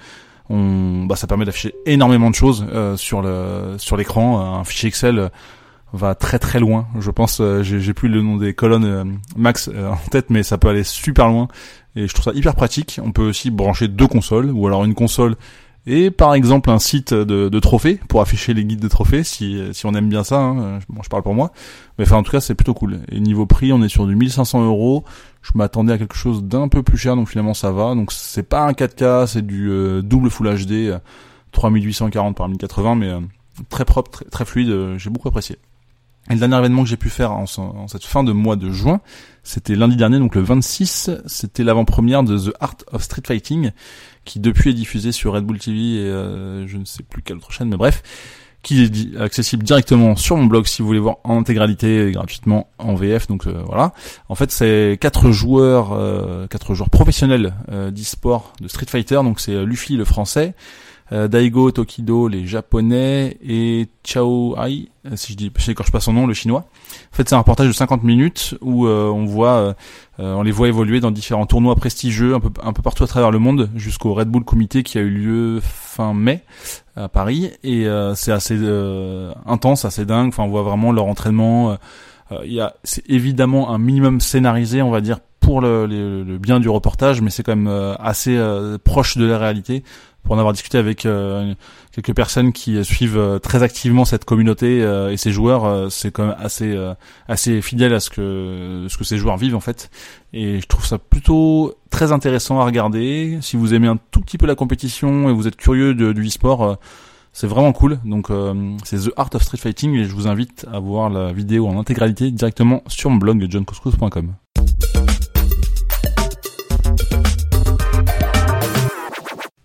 on, 0.49 1.05
bah, 1.07 1.17
ça 1.17 1.27
permet 1.27 1.45
d'afficher 1.45 1.75
énormément 1.87 2.31
de 2.31 2.35
choses 2.35 2.67
sur 2.97 3.21
le 3.21 3.77
sur 3.79 3.97
l'écran. 3.97 4.59
Un 4.59 4.65
fichier 4.65 4.89
Excel 4.89 5.31
va 5.93 6.15
très 6.15 6.39
très 6.39 6.61
loin. 6.61 6.87
Je 6.99 7.11
pense, 7.11 7.43
j'ai 7.63 7.95
plus 7.95 8.09
le 8.09 8.23
nom 8.23 8.37
des 8.37 8.55
colonnes 8.55 9.19
max 9.37 9.69
en 9.69 10.09
tête, 10.11 10.31
mais 10.31 10.43
ça 10.43 10.57
peut 10.57 10.69
aller 10.69 10.85
super 10.85 11.29
loin. 11.29 11.49
Et 11.97 12.07
je 12.07 12.15
trouve 12.15 12.25
ça 12.25 12.33
hyper 12.33 12.55
pratique. 12.55 13.01
On 13.05 13.13
peut 13.13 13.29
aussi 13.29 13.51
brancher 13.51 13.89
deux 13.89 14.07
consoles, 14.07 14.51
ou 14.51 14.67
alors 14.67 14.85
une 14.85 14.95
console 14.95 15.37
et 15.91 16.11
par 16.11 16.35
exemple 16.35 16.71
un 16.71 16.79
site 16.79 17.13
de, 17.13 17.49
de, 17.49 17.61
trophées 17.61 18.01
pour 18.09 18.21
afficher 18.21 18.55
les 18.55 18.65
guides 18.65 18.81
de 18.81 18.89
trophées 18.89 19.25
si, 19.25 19.61
si 19.73 19.87
on 19.87 19.95
aime 19.95 20.09
bien 20.09 20.23
ça. 20.25 20.39
Hein. 20.39 20.79
Bon, 20.89 21.03
je 21.03 21.09
parle 21.09 21.23
pour 21.23 21.35
moi, 21.35 21.53
mais 21.99 22.05
enfin 22.05 22.17
en 22.17 22.23
tout 22.23 22.31
cas 22.31 22.41
c'est 22.41 22.55
plutôt 22.55 22.75
cool. 22.75 23.01
Et 23.11 23.19
niveau 23.19 23.47
prix, 23.47 23.73
on 23.73 23.83
est 23.83 23.89
sur 23.89 24.07
du 24.07 24.15
1500 24.15 24.65
euros. 24.65 25.05
Je 25.43 25.53
m'attendais 25.55 25.93
à 25.93 25.99
quelque 25.99 26.17
chose 26.17 26.45
d'un 26.45 26.69
peu 26.69 26.83
plus 26.83 26.99
cher, 26.99 27.17
donc 27.17 27.29
finalement 27.29 27.55
ça 27.55 27.73
va. 27.73 27.95
Donc 27.95 28.13
c'est 28.13 28.43
pas 28.43 28.63
un 28.63 28.73
4K, 28.73 29.27
c'est 29.27 29.45
du 29.45 29.71
euh, 29.71 30.03
double 30.03 30.31
Full 30.31 30.67
HD, 30.67 31.01
3840 31.53 32.37
par 32.37 32.49
1080, 32.49 32.95
mais 32.95 33.09
euh, 33.09 33.21
très 33.69 33.85
propre, 33.85 34.11
très, 34.11 34.25
très 34.27 34.45
fluide. 34.45 34.71
Euh, 34.71 34.99
j'ai 34.99 35.11
beaucoup 35.11 35.29
apprécié. 35.29 35.57
Et 36.29 36.35
le 36.35 36.39
dernier 36.39 36.59
événement 36.59 36.83
que 36.83 36.89
j'ai 36.89 36.97
pu 36.97 37.09
faire 37.09 37.33
en, 37.33 37.45
en, 37.59 37.89
cette 37.89 38.05
fin 38.05 38.23
de 38.23 38.33
mois 38.33 38.57
de 38.57 38.71
juin, 38.71 39.01
c'était 39.43 39.75
lundi 39.75 39.97
dernier, 39.97 40.19
donc 40.19 40.35
le 40.35 40.43
26, 40.43 41.11
c'était 41.27 41.65
l'avant-première 41.65 42.23
de 42.23 42.39
The 42.39 42.55
Art 42.61 42.77
of 42.93 43.03
Street 43.03 43.23
Fighting, 43.27 43.73
qui 44.25 44.39
depuis 44.39 44.71
est 44.71 44.75
diffusé 44.75 45.13
sur 45.13 45.33
Red 45.33 45.45
Bull 45.45 45.59
TV 45.59 45.79
et 45.79 45.99
euh, 46.01 46.67
je 46.67 46.77
ne 46.77 46.85
sais 46.85 47.03
plus 47.03 47.23
quelle 47.23 47.39
autre 47.39 47.51
chaîne, 47.51 47.69
mais 47.69 47.77
bref, 47.77 48.03
qui 48.63 48.85
est 48.85 49.17
accessible 49.19 49.65
directement 49.65 50.15
sur 50.15 50.37
mon 50.37 50.45
blog 50.45 50.67
si 50.67 50.83
vous 50.83 50.89
voulez 50.89 51.01
voir 51.01 51.17
en 51.25 51.39
intégralité 51.39 52.11
gratuitement 52.13 52.69
en 52.79 52.95
VF. 52.95 53.27
Donc 53.27 53.47
euh, 53.47 53.63
voilà. 53.65 53.95
En 54.29 54.35
fait, 54.35 54.53
c'est 54.53 54.99
quatre 55.01 55.31
joueurs, 55.31 55.93
euh, 55.93 56.47
quatre 56.47 56.75
joueurs 56.75 56.91
professionnels 56.91 57.55
d'e-sport 57.71 58.53
de 58.61 58.69
Street 58.69 58.87
Fighter. 58.87 59.17
Donc 59.17 59.41
c'est 59.41 59.65
Luffy 59.65 59.97
le 59.97 60.05
français, 60.05 60.55
euh, 61.13 61.29
Daigo 61.29 61.71
Tokido 61.73 62.29
les 62.29 62.47
japonais 62.47 63.37
et 63.43 63.89
Chao 64.05 64.55
Ai 64.57 64.89
euh, 65.07 65.17
si 65.17 65.33
je 65.33 65.37
dis 65.37 65.51
je 65.57 65.63
sais 65.65 65.75
pas 65.75 66.01
son 66.01 66.13
nom 66.13 66.27
le 66.27 66.35
chinois. 66.35 66.67
En 67.13 67.17
fait 67.17 67.29
c'est 67.29 67.35
un 67.35 67.39
reportage 67.39 67.67
de 67.67 67.73
50 67.73 68.05
minutes 68.05 68.57
où 68.61 68.87
euh, 68.87 69.09
on 69.09 69.25
voit 69.25 69.75
on 70.19 70.43
les 70.43 70.51
voit 70.51 70.69
évoluer 70.69 71.01
dans 71.01 71.11
différents 71.11 71.47
tournois 71.47 71.75
prestigieux 71.75 72.35
un 72.35 72.41
peu 72.41 72.51
un 72.63 72.75
peu 72.75 72.83
partout 72.83 73.05
à 73.05 73.07
travers 73.07 73.31
le 73.31 73.39
monde 73.39 73.71
jusqu'au 73.75 74.13
Red 74.13 74.29
Bull 74.29 74.45
Comité 74.45 74.83
qui 74.83 74.99
a 74.99 75.01
eu 75.01 75.09
lieu 75.09 75.61
fin 75.63 76.13
mai 76.13 76.45
à 76.95 77.09
Paris 77.09 77.53
et 77.65 77.87
c'est 78.15 78.33
assez 78.33 78.59
intense 79.47 79.87
assez 79.87 80.05
dingue 80.05 80.29
enfin 80.29 80.43
on 80.43 80.49
voit 80.49 80.63
vraiment 80.63 80.93
leur 80.93 81.07
entraînement 81.07 81.79
il 82.45 82.53
y 82.53 82.61
a 82.61 82.75
c'est 82.85 83.09
évidemment 83.09 83.71
un 83.71 83.79
minimum 83.79 84.21
scénarisé 84.21 84.83
on 84.83 84.91
va 84.91 85.01
dire 85.01 85.21
pour 85.41 85.61
le, 85.61 85.87
le 85.87 86.39
bien 86.39 86.61
du 86.61 86.69
reportage 86.69 87.21
mais 87.21 87.31
c'est 87.31 87.43
quand 87.43 87.57
même 87.57 87.97
assez 87.99 88.39
proche 88.85 89.17
de 89.17 89.25
la 89.25 89.39
réalité 89.39 89.83
pour 90.23 90.35
en 90.35 90.39
avoir 90.39 90.53
discuté 90.53 90.79
avec 90.79 91.07
euh, 91.07 91.55
quelques 91.93 92.15
personnes 92.15 92.53
qui 92.53 92.83
suivent 92.85 93.19
euh, 93.19 93.39
très 93.39 93.63
activement 93.63 94.05
cette 94.05 94.25
communauté 94.25 94.83
euh, 94.83 95.11
et 95.11 95.17
ces 95.17 95.33
joueurs, 95.33 95.91
c'est 95.91 96.11
quand 96.11 96.27
même 96.27 96.37
assez 96.39 96.77
assez 97.29 97.63
fidèle 97.63 97.95
à 97.95 98.01
ce 98.01 98.11
que 98.11 98.87
ce 98.89 98.97
que 98.97 99.05
ces 99.05 99.19
joueurs 99.19 99.37
vivent 99.37 99.57
en 99.57 99.61
fait. 99.61 99.91
Et 100.33 100.61
je 100.61 100.67
trouve 100.67 100.87
ça 100.87 100.99
plutôt 100.99 101.75
très 101.91 102.13
intéressant 102.13 102.61
à 102.61 102.65
regarder. 102.65 103.39
Si 103.41 103.57
vous 103.57 103.75
aimez 103.75 103.89
un 103.89 103.99
tout 104.11 104.21
petit 104.21 104.39
peu 104.39 104.47
la 104.47 104.55
compétition 104.55 105.29
et 105.29 105.33
vous 105.33 105.47
êtes 105.47 105.57
curieux 105.57 105.95
de, 105.95 106.13
du 106.13 106.27
e-sport, 106.27 106.79
c'est 107.33 107.47
vraiment 107.47 107.73
cool. 107.73 107.99
Donc 108.05 108.29
c'est 108.85 108.99
The 108.99 109.13
Art 109.17 109.31
of 109.35 109.43
Street 109.43 109.59
Fighting 109.59 109.95
et 109.97 110.05
je 110.05 110.15
vous 110.15 110.29
invite 110.29 110.67
à 110.73 110.79
voir 110.79 111.11
la 111.11 111.33
vidéo 111.33 111.67
en 111.67 111.79
intégralité 111.79 112.31
directement 112.31 112.83
sur 112.87 113.11
mon 113.11 113.17
blog 113.17 113.47
johncoscos.com. 113.51 114.35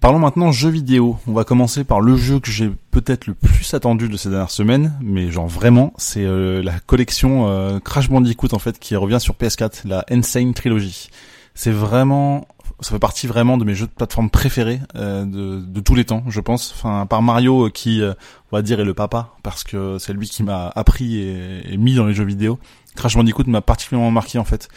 Parlons 0.05 0.19
maintenant 0.19 0.51
jeux 0.51 0.69
vidéo. 0.69 1.17
On 1.25 1.33
va 1.33 1.45
commencer 1.45 1.83
par 1.83 1.99
le 1.99 2.15
jeu 2.15 2.39
que 2.39 2.51
j'ai 2.51 2.69
peut-être 2.91 3.25
le 3.25 3.33
plus 3.33 3.73
attendu 3.73 4.07
de 4.07 4.17
ces 4.17 4.29
dernières 4.29 4.51
semaines, 4.51 4.93
mais 5.01 5.31
genre 5.31 5.47
vraiment, 5.47 5.93
c'est 5.97 6.23
euh, 6.23 6.61
la 6.61 6.79
collection 6.79 7.47
euh, 7.49 7.79
Crash 7.79 8.07
Bandicoot 8.07 8.53
en 8.53 8.59
fait 8.59 8.77
qui 8.77 8.95
revient 8.95 9.19
sur 9.19 9.33
PS4, 9.33 9.87
la 9.87 10.05
Insane 10.11 10.53
Trilogy. 10.53 11.09
C'est 11.55 11.71
vraiment, 11.71 12.47
ça 12.81 12.91
fait 12.91 12.99
partie 12.99 13.25
vraiment 13.25 13.57
de 13.57 13.65
mes 13.65 13.73
jeux 13.73 13.87
de 13.87 13.91
plateforme 13.91 14.29
préférés 14.29 14.79
euh, 14.95 15.25
de, 15.25 15.59
de, 15.59 15.79
tous 15.79 15.95
les 15.95 16.05
temps, 16.05 16.23
je 16.27 16.39
pense. 16.39 16.75
Enfin, 16.77 17.07
par 17.07 17.23
Mario 17.23 17.71
qui, 17.71 18.03
on 18.03 18.55
va 18.55 18.61
dire, 18.61 18.79
est 18.79 18.85
le 18.85 18.93
papa 18.93 19.33
parce 19.41 19.63
que 19.63 19.97
c'est 19.97 20.13
lui 20.13 20.29
qui 20.29 20.43
m'a 20.43 20.67
appris 20.75 21.17
et, 21.17 21.73
et 21.73 21.77
mis 21.77 21.95
dans 21.95 22.05
les 22.05 22.13
jeux 22.13 22.25
vidéo. 22.25 22.59
Crash 22.95 23.15
Bandicoot 23.15 23.45
m'a 23.47 23.61
particulièrement 23.61 24.11
marqué 24.11 24.37
en 24.37 24.45
fait. 24.45 24.69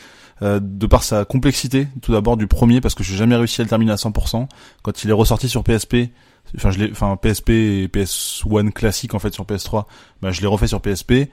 Euh, 0.43 0.61
de 0.63 0.87
par 0.87 1.03
sa 1.03 1.25
complexité, 1.25 1.89
tout 2.01 2.13
d'abord 2.13 2.37
du 2.37 2.47
premier, 2.47 2.81
parce 2.81 2.95
que 2.95 3.03
j'ai 3.03 3.17
jamais 3.17 3.35
réussi 3.35 3.61
à 3.61 3.65
le 3.65 3.69
terminer 3.69 3.93
à 3.93 3.97
100%. 3.97 4.47
Quand 4.83 5.05
il 5.05 5.11
est 5.11 5.15
ressorti 5.15 5.49
sur 5.49 5.65
PSP, 5.65 6.11
enfin 6.57 6.71
je 6.71 6.91
enfin 6.91 7.17
PSP 7.17 7.51
et 7.51 7.89
PS1 7.89 8.71
classique 8.71 9.15
en 9.15 9.19
fait 9.19 9.35
sur 9.35 9.45
PS3, 9.45 9.87
bah 10.23 10.31
je 10.31 10.41
l'ai 10.41 10.47
refait 10.47 10.69
sur 10.69 10.81
PSP 10.81 11.13
et 11.13 11.31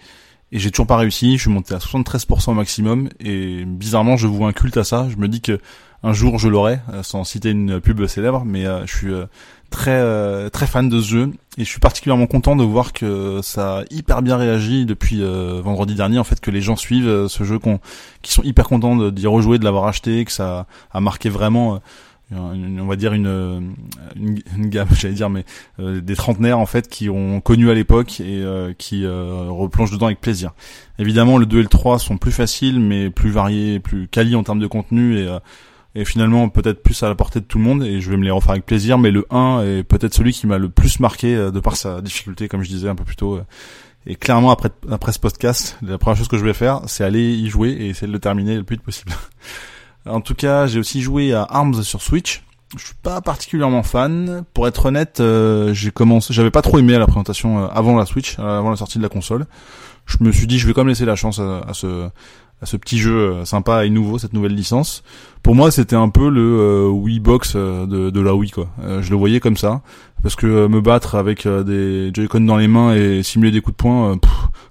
j'ai 0.51 0.71
toujours 0.71 0.88
pas 0.88 0.97
réussi. 0.97 1.38
Je 1.38 1.41
suis 1.43 1.51
monté 1.51 1.75
à 1.75 1.77
73% 1.77 2.51
au 2.51 2.53
maximum 2.53 3.09
et 3.19 3.63
bizarrement 3.65 4.17
je 4.17 4.25
vois 4.25 4.47
un 4.47 4.53
culte 4.53 4.77
à 4.77 4.83
ça. 4.83 5.07
Je 5.09 5.17
me 5.17 5.27
dis 5.27 5.41
que 5.41 5.59
un 6.01 6.13
jour 6.13 6.39
je 6.39 6.50
l'aurai, 6.50 6.79
euh, 6.91 7.03
sans 7.03 7.24
citer 7.24 7.51
une 7.51 7.79
pub 7.79 8.05
célèbre, 8.07 8.43
mais 8.43 8.65
euh, 8.65 8.85
je 8.88 8.95
suis 8.95 9.13
très 9.69 10.50
très 10.51 10.67
fan 10.67 10.89
de 10.89 11.01
ce 11.01 11.07
jeu 11.07 11.31
et 11.57 11.63
je 11.63 11.69
suis 11.69 11.79
particulièrement 11.79 12.27
content 12.27 12.55
de 12.55 12.63
voir 12.63 12.93
que 12.93 13.39
ça 13.43 13.79
a 13.79 13.84
hyper 13.91 14.22
bien 14.22 14.38
réagi 14.38 14.86
depuis 14.86 15.22
vendredi 15.22 15.95
dernier 15.95 16.19
en 16.19 16.24
fait 16.24 16.39
que 16.39 16.51
les 16.51 16.62
gens 16.62 16.75
suivent 16.75 17.27
ce 17.27 17.43
jeu 17.43 17.60
qu'on 17.60 17.79
qui 18.22 18.31
sont 18.31 18.43
hyper 18.43 18.67
contents 18.67 19.12
d'y 19.12 19.27
rejouer 19.27 19.60
de 19.60 19.65
l'avoir 19.65 19.86
acheté 19.86 20.24
que 20.25 20.31
ça 20.31 20.65
a 20.91 21.00
marqué 21.00 21.29
vraiment 21.29 21.81
on 22.31 22.86
va 22.86 22.95
dire 22.95 23.13
une, 23.13 23.75
une, 24.15 24.69
gamme, 24.69 24.88
j'allais 24.98 25.13
dire, 25.13 25.29
mais 25.29 25.45
euh, 25.79 26.01
des 26.01 26.15
trentenaires 26.15 26.60
en 26.60 26.65
fait 26.65 26.88
qui 26.88 27.10
ont 27.10 27.41
connu 27.41 27.69
à 27.69 27.74
l'époque 27.74 28.19
et 28.19 28.41
euh, 28.41 28.74
qui 28.77 29.05
euh, 29.05 29.45
replongent 29.50 29.91
dedans 29.91 30.07
avec 30.07 30.22
plaisir. 30.22 30.51
Évidemment, 30.98 31.38
le 31.38 31.45
2 31.45 31.60
et 31.60 31.63
le 31.63 31.67
3 31.67 32.00
sont 32.00 32.17
plus 32.17 32.31
faciles, 32.31 32.79
mais 32.79 33.10
plus 33.10 33.29
variés, 33.29 33.79
plus 33.79 34.07
quali 34.07 34.36
en 34.36 34.43
termes 34.43 34.60
de 34.60 34.67
contenu 34.67 35.17
et, 35.17 35.38
et 35.95 36.05
finalement 36.05 36.49
peut-être 36.49 36.83
plus 36.83 37.01
à 37.03 37.09
la 37.09 37.15
portée 37.15 37.39
de 37.39 37.45
tout 37.45 37.57
le 37.57 37.63
monde. 37.63 37.83
Et 37.83 38.01
je 38.01 38.11
vais 38.11 38.17
me 38.17 38.23
les 38.23 38.31
refaire 38.31 38.51
avec 38.51 38.65
plaisir. 38.65 38.97
Mais 38.97 39.11
le 39.11 39.25
1 39.29 39.61
est 39.63 39.83
peut-être 39.83 40.13
celui 40.13 40.33
qui 40.33 40.47
m'a 40.47 40.57
le 40.57 40.69
plus 40.69 40.99
marqué 40.99 41.35
de 41.35 41.59
par 41.59 41.75
sa 41.75 42.01
difficulté, 42.01 42.47
comme 42.47 42.63
je 42.63 42.69
disais 42.69 42.89
un 42.89 42.95
peu 42.95 43.03
plus 43.03 43.15
tôt. 43.15 43.39
Et 44.07 44.15
clairement, 44.15 44.51
après, 44.51 44.69
après 44.91 45.11
ce 45.11 45.19
podcast, 45.19 45.77
la 45.81 45.97
première 45.97 46.17
chose 46.17 46.27
que 46.27 46.37
je 46.37 46.45
vais 46.45 46.53
faire, 46.53 46.81
c'est 46.85 47.03
aller 47.03 47.33
y 47.33 47.49
jouer 47.49 47.69
et 47.71 47.89
essayer 47.89 48.07
de 48.07 48.13
le 48.13 48.19
terminer 48.19 48.55
le 48.55 48.63
plus 48.63 48.75
vite 48.75 48.85
possible. 48.85 49.11
En 50.07 50.21
tout 50.21 50.35
cas, 50.35 50.67
j'ai 50.67 50.77
aussi 50.77 51.01
joué 51.01 51.33
à 51.33 51.41
Arms 51.49 51.81
sur 51.81 51.99
Switch. 51.99 52.43
Je 52.77 52.85
suis 52.85 52.95
pas 52.95 53.21
particulièrement 53.21 53.83
fan. 53.83 54.43
Pour 54.53 54.67
être 54.67 54.85
honnête, 54.85 55.19
euh, 55.19 55.73
j'ai 55.73 55.91
commencé, 55.91 56.33
j'avais 56.33 56.51
pas 56.51 56.61
trop 56.61 56.77
aimé 56.77 56.97
la 56.97 57.07
présentation 57.07 57.63
euh, 57.63 57.67
avant 57.67 57.95
la 57.95 58.05
Switch, 58.05 58.37
euh, 58.37 58.59
avant 58.59 58.69
la 58.69 58.75
sortie 58.75 58.97
de 58.97 59.03
la 59.03 59.09
console. 59.09 59.45
Je 60.05 60.17
me 60.21 60.31
suis 60.31 60.47
dit, 60.47 60.59
je 60.59 60.67
vais 60.67 60.74
quand 60.74 60.81
même 60.81 60.89
laisser 60.89 61.05
la 61.05 61.15
chance 61.15 61.39
à, 61.39 61.74
ce 61.74 62.07
à 62.62 62.65
ce 62.65 62.77
petit 62.77 62.97
jeu 62.97 63.43
sympa 63.43 63.85
et 63.85 63.89
nouveau, 63.89 64.17
cette 64.17 64.31
nouvelle 64.31 64.55
licence. 64.55 65.03
Pour 65.43 65.55
moi, 65.55 65.71
c'était 65.71 65.97
un 65.97 66.07
peu 66.09 66.29
le 66.29 66.88
Wii 66.88 67.19
Box 67.19 67.55
de, 67.55 68.09
de 68.09 68.21
la 68.21 68.33
Wii, 68.33 68.51
quoi. 68.51 68.69
je 69.01 69.09
le 69.09 69.15
voyais 69.17 69.39
comme 69.39 69.57
ça 69.57 69.81
parce 70.25 70.35
que 70.35 70.47
euh, 70.47 70.67
me 70.67 70.81
battre 70.81 71.13
avec 71.13 71.45
euh, 71.45 71.62
des 71.62 72.09
Joy-Con 72.12 72.41
dans 72.41 72.57
les 72.57 72.67
mains 72.67 72.95
et 72.95 73.21
simuler 73.21 73.51
des 73.51 73.62
coups 73.62 73.77
de 73.77 73.83
poing, 73.83 74.13
euh, 74.13 74.15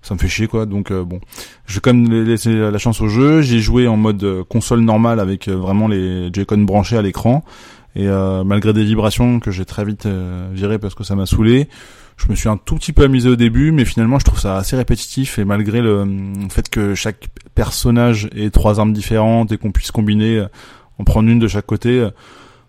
ça 0.02 0.14
me 0.14 0.18
fait 0.18 0.26
chier 0.26 0.48
quoi. 0.48 0.66
Donc 0.66 0.92
bon, 0.92 1.20
je 1.66 1.74
vais 1.74 1.80
quand 1.80 1.94
même 1.94 2.24
laisser 2.24 2.52
la 2.52 2.78
chance 2.78 3.00
au 3.00 3.06
jeu. 3.06 3.40
J'ai 3.40 3.60
joué 3.60 3.86
en 3.86 3.96
mode 3.96 4.42
console 4.48 4.80
normale 4.80 5.20
avec 5.20 5.48
vraiment 5.48 5.86
les 5.86 6.28
Joy-Con 6.32 6.58
branchés 6.62 6.96
à 6.96 7.02
l'écran 7.02 7.44
et 7.94 8.08
malgré 8.44 8.72
des 8.72 8.82
vibrations 8.82 9.38
que 9.38 9.52
j'ai 9.52 9.64
très 9.64 9.84
vite 9.84 10.08
viré 10.52 10.80
parce 10.80 10.96
que 10.96 11.04
ça 11.04 11.14
m'a 11.14 11.26
saoulé. 11.26 11.68
Je 12.16 12.28
me 12.28 12.34
suis 12.34 12.48
un 12.48 12.56
tout 12.56 12.76
petit 12.76 12.92
peu 12.92 13.04
amusé 13.04 13.28
au 13.28 13.36
début, 13.36 13.72
mais 13.72 13.84
finalement 13.84 14.18
je 14.18 14.24
trouve 14.24 14.38
ça 14.38 14.56
assez 14.56 14.76
répétitif 14.76 15.38
et 15.38 15.44
malgré 15.44 15.80
le 15.80 16.06
fait 16.48 16.68
que 16.68 16.94
chaque 16.94 17.28
personnage 17.54 18.30
ait 18.34 18.50
trois 18.50 18.80
armes 18.80 18.92
différentes 18.92 19.52
et 19.52 19.58
qu'on 19.58 19.72
puisse 19.72 19.90
combiner, 19.90 20.46
en 20.98 21.04
prendre 21.04 21.28
une 21.28 21.38
de 21.38 21.48
chaque 21.48 21.66
côté, 21.66 22.08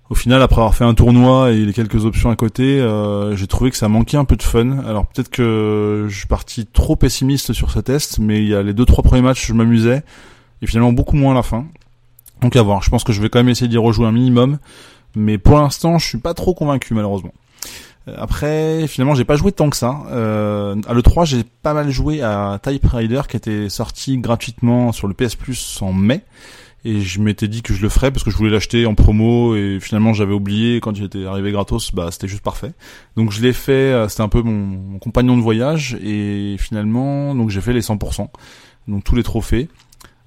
au 0.09 0.15
final, 0.15 0.41
après 0.43 0.57
avoir 0.57 0.75
fait 0.75 0.83
un 0.83 0.93
tournoi 0.93 1.51
et 1.51 1.65
les 1.65 1.73
quelques 1.73 2.05
options 2.05 2.29
à 2.29 2.35
côté, 2.35 2.79
euh, 2.79 3.35
j'ai 3.35 3.47
trouvé 3.47 3.71
que 3.71 3.77
ça 3.77 3.89
manquait 3.89 4.17
un 4.17 4.25
peu 4.25 4.35
de 4.35 4.43
fun. 4.43 4.77
Alors 4.85 5.07
peut-être 5.07 5.29
que 5.29 6.05
je 6.07 6.15
suis 6.15 6.27
parti 6.27 6.67
trop 6.67 6.95
pessimiste 6.95 7.53
sur 7.53 7.71
ce 7.71 7.79
test, 7.79 8.19
mais 8.19 8.37
il 8.37 8.47
y 8.47 8.53
a 8.53 8.61
les 8.61 8.73
deux 8.73 8.85
trois 8.85 9.03
premiers 9.03 9.23
matchs, 9.23 9.47
je 9.47 9.53
m'amusais, 9.53 10.03
et 10.61 10.67
finalement 10.67 10.93
beaucoup 10.93 11.15
moins 11.15 11.31
à 11.31 11.35
la 11.35 11.43
fin. 11.43 11.65
Donc 12.41 12.55
à 12.55 12.61
voir. 12.61 12.83
Je 12.83 12.91
pense 12.91 13.03
que 13.03 13.13
je 13.13 13.21
vais 13.21 13.29
quand 13.29 13.39
même 13.39 13.49
essayer 13.49 13.67
d'y 13.67 13.77
rejouer 13.77 14.05
un 14.05 14.11
minimum, 14.11 14.59
mais 15.15 15.39
pour 15.39 15.57
l'instant, 15.57 15.97
je 15.97 16.05
suis 16.07 16.19
pas 16.19 16.35
trop 16.35 16.53
convaincu 16.53 16.93
malheureusement. 16.93 17.33
Euh, 18.07 18.15
après, 18.17 18.87
finalement, 18.87 19.15
j'ai 19.15 19.25
pas 19.25 19.35
joué 19.35 19.51
tant 19.51 19.69
que 19.69 19.77
ça. 19.77 20.03
Euh, 20.11 20.75
à 20.87 20.93
l'E3, 20.93 21.25
j'ai 21.25 21.43
pas 21.61 21.73
mal 21.73 21.89
joué 21.89 22.21
à 22.21 22.59
Type 22.61 22.85
Rider 22.85 23.21
qui 23.29 23.37
était 23.37 23.69
sorti 23.69 24.17
gratuitement 24.17 24.91
sur 24.91 25.07
le 25.07 25.13
PS 25.13 25.35
Plus 25.35 25.79
en 25.81 25.93
mai. 25.93 26.21
Et 26.87 27.01
je 27.01 27.19
m'étais 27.19 27.47
dit 27.47 27.63
que 27.63 27.73
je 27.73 27.81
le 27.81 27.89
ferais 27.89 28.11
parce 28.11 28.23
que 28.23 28.29
je 28.29 28.37
voulais 28.37 28.51
l'acheter 28.51 28.85
en 28.85 28.93
promo 28.93 29.55
et 29.55 29.79
finalement 29.81 30.13
j'avais 30.13 30.33
oublié. 30.33 30.79
Quand 30.79 30.95
il 30.95 31.03
était 31.03 31.25
arrivé 31.25 31.51
gratos 31.51 31.91
bah 31.91 32.09
c'était 32.11 32.27
juste 32.27 32.43
parfait. 32.43 32.73
Donc 33.17 33.31
je 33.31 33.41
l'ai 33.41 33.53
fait 33.53 33.71
euh, 33.71 34.07
c'était 34.07 34.21
un 34.21 34.29
peu 34.29 34.43
mon, 34.43 34.99
compagnon 34.99 35.35
de 35.35 35.41
voyage 35.41 35.97
et 36.03 36.57
finalement 36.59 37.33
donc 37.33 37.49
j'ai 37.49 37.61
fait 37.61 37.73
les 37.73 37.81
100% 37.81 38.27
donc 38.87 39.03
tous 39.03 39.15
les 39.15 39.23
trophées 39.23 39.67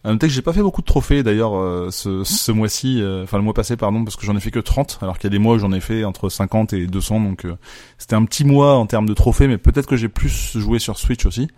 à 0.05 0.11
noter 0.11 0.29
que 0.29 0.33
j'ai 0.33 0.43
pas 0.43 0.53
fait 0.53 0.63
beaucoup 0.63 0.81
de 0.81 0.87
trophées 0.87 1.23
d'ailleurs 1.23 1.57
euh, 1.57 1.91
ce, 1.91 2.25
ce 2.25 2.53
mois-ci 2.53 3.03
euh, 3.03 3.25
enfin 3.25 3.37
le 3.37 3.43
mois 3.43 3.55
passé 3.55 3.77
pardon 3.77 4.05
parce 4.05 4.17
que 4.17 4.25
j'en 4.25 4.37
ai 4.37 4.41
fait 4.41 4.51
que 4.51 4.61
30 4.61 4.99
alors 5.03 5.19
qu'il 5.19 5.25
y 5.25 5.33
a 5.33 5.37
des 5.37 5.39
mois 5.39 5.57
où 5.57 5.59
j'en 5.59 5.73
ai 5.73 5.81
fait 5.81 6.05
entre 6.05 6.29
50 6.29 6.73
et 6.73 6.87
200 6.87 7.21
donc 7.21 7.47
c'était 7.99 8.15
un 8.15 8.25
petit 8.25 8.45
mois 8.45 8.77
en 8.77 8.87
termes 8.87 9.09
de 9.09 9.15
trophées 9.15 9.49
mais 9.49 9.59
peut-être 9.59 9.87
que 9.87 9.97
j'ai 9.97 10.09
plus 10.09 10.57
joué 10.57 10.79
sur 10.79 10.99
Switch 10.99 11.27
aussi 11.27 11.49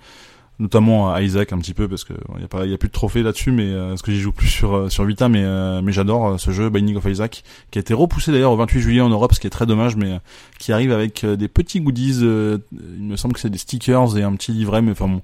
notamment 0.60 1.12
à 1.12 1.22
Isaac 1.22 1.52
un 1.52 1.58
petit 1.58 1.74
peu 1.74 1.88
parce 1.88 2.04
que 2.04 2.12
il 2.36 2.42
y 2.42 2.44
a 2.44 2.48
pas 2.48 2.66
y 2.66 2.74
a 2.74 2.78
plus 2.78 2.88
de 2.88 2.92
trophées 2.92 3.22
là-dessus 3.22 3.50
mais 3.50 3.72
euh, 3.72 3.88
parce 3.88 4.02
que 4.02 4.12
j'y 4.12 4.20
joue 4.20 4.30
plus 4.30 4.46
sur 4.46 4.76
euh, 4.76 4.88
sur 4.90 5.04
Vita 5.04 5.28
mais 5.28 5.42
euh, 5.42 5.80
mais 5.82 5.90
j'adore 5.90 6.38
ce 6.38 6.50
jeu 6.50 6.68
Binding 6.68 6.96
of 6.96 7.06
Isaac 7.06 7.42
qui 7.70 7.78
a 7.78 7.80
été 7.80 7.94
repoussé 7.94 8.30
d'ailleurs 8.30 8.52
au 8.52 8.56
28 8.56 8.80
juillet 8.80 9.00
en 9.00 9.08
Europe 9.08 9.32
ce 9.34 9.40
qui 9.40 9.46
est 9.46 9.50
très 9.50 9.66
dommage 9.66 9.96
mais 9.96 10.20
qui 10.58 10.72
arrive 10.72 10.92
avec 10.92 11.24
des 11.24 11.48
petits 11.48 11.80
goodies 11.80 12.20
il 12.20 13.02
me 13.02 13.16
semble 13.16 13.34
que 13.34 13.40
c'est 13.40 13.50
des 13.50 13.58
stickers 13.58 14.16
et 14.18 14.22
un 14.22 14.34
petit 14.34 14.52
livret 14.52 14.82
mais 14.82 14.92
enfin 14.92 15.08
bon 15.08 15.22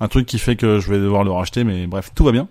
un 0.00 0.08
truc 0.08 0.26
qui 0.26 0.38
fait 0.38 0.56
que 0.56 0.80
je 0.80 0.90
vais 0.90 0.98
devoir 0.98 1.22
le 1.22 1.30
racheter 1.30 1.64
mais 1.64 1.86
bref 1.86 2.10
tout 2.14 2.24
va 2.24 2.32
bien 2.32 2.48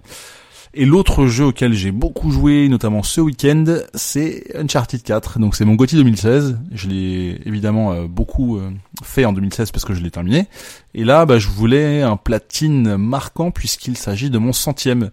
et 0.73 0.85
l'autre 0.85 1.27
jeu 1.27 1.45
auquel 1.45 1.73
j'ai 1.73 1.91
beaucoup 1.91 2.31
joué, 2.31 2.67
notamment 2.69 3.03
ce 3.03 3.21
week-end, 3.21 3.65
c'est 3.93 4.43
Uncharted 4.55 5.01
4. 5.01 5.39
Donc 5.39 5.55
c'est 5.55 5.65
mon 5.65 5.75
GOTY 5.75 5.95
2016. 5.95 6.59
Je 6.71 6.87
l'ai 6.87 7.41
évidemment 7.45 7.93
euh, 7.93 8.07
beaucoup 8.07 8.57
euh, 8.57 8.69
fait 9.03 9.25
en 9.25 9.33
2016 9.33 9.71
parce 9.71 9.85
que 9.85 9.93
je 9.93 10.01
l'ai 10.01 10.11
terminé. 10.11 10.47
Et 10.93 11.03
là, 11.03 11.25
bah, 11.25 11.39
je 11.39 11.47
voulais 11.47 12.01
un 12.01 12.17
platine 12.17 12.97
marquant 12.97 13.51
puisqu'il 13.51 13.97
s'agit 13.97 14.29
de 14.29 14.37
mon 14.37 14.53
centième. 14.53 15.09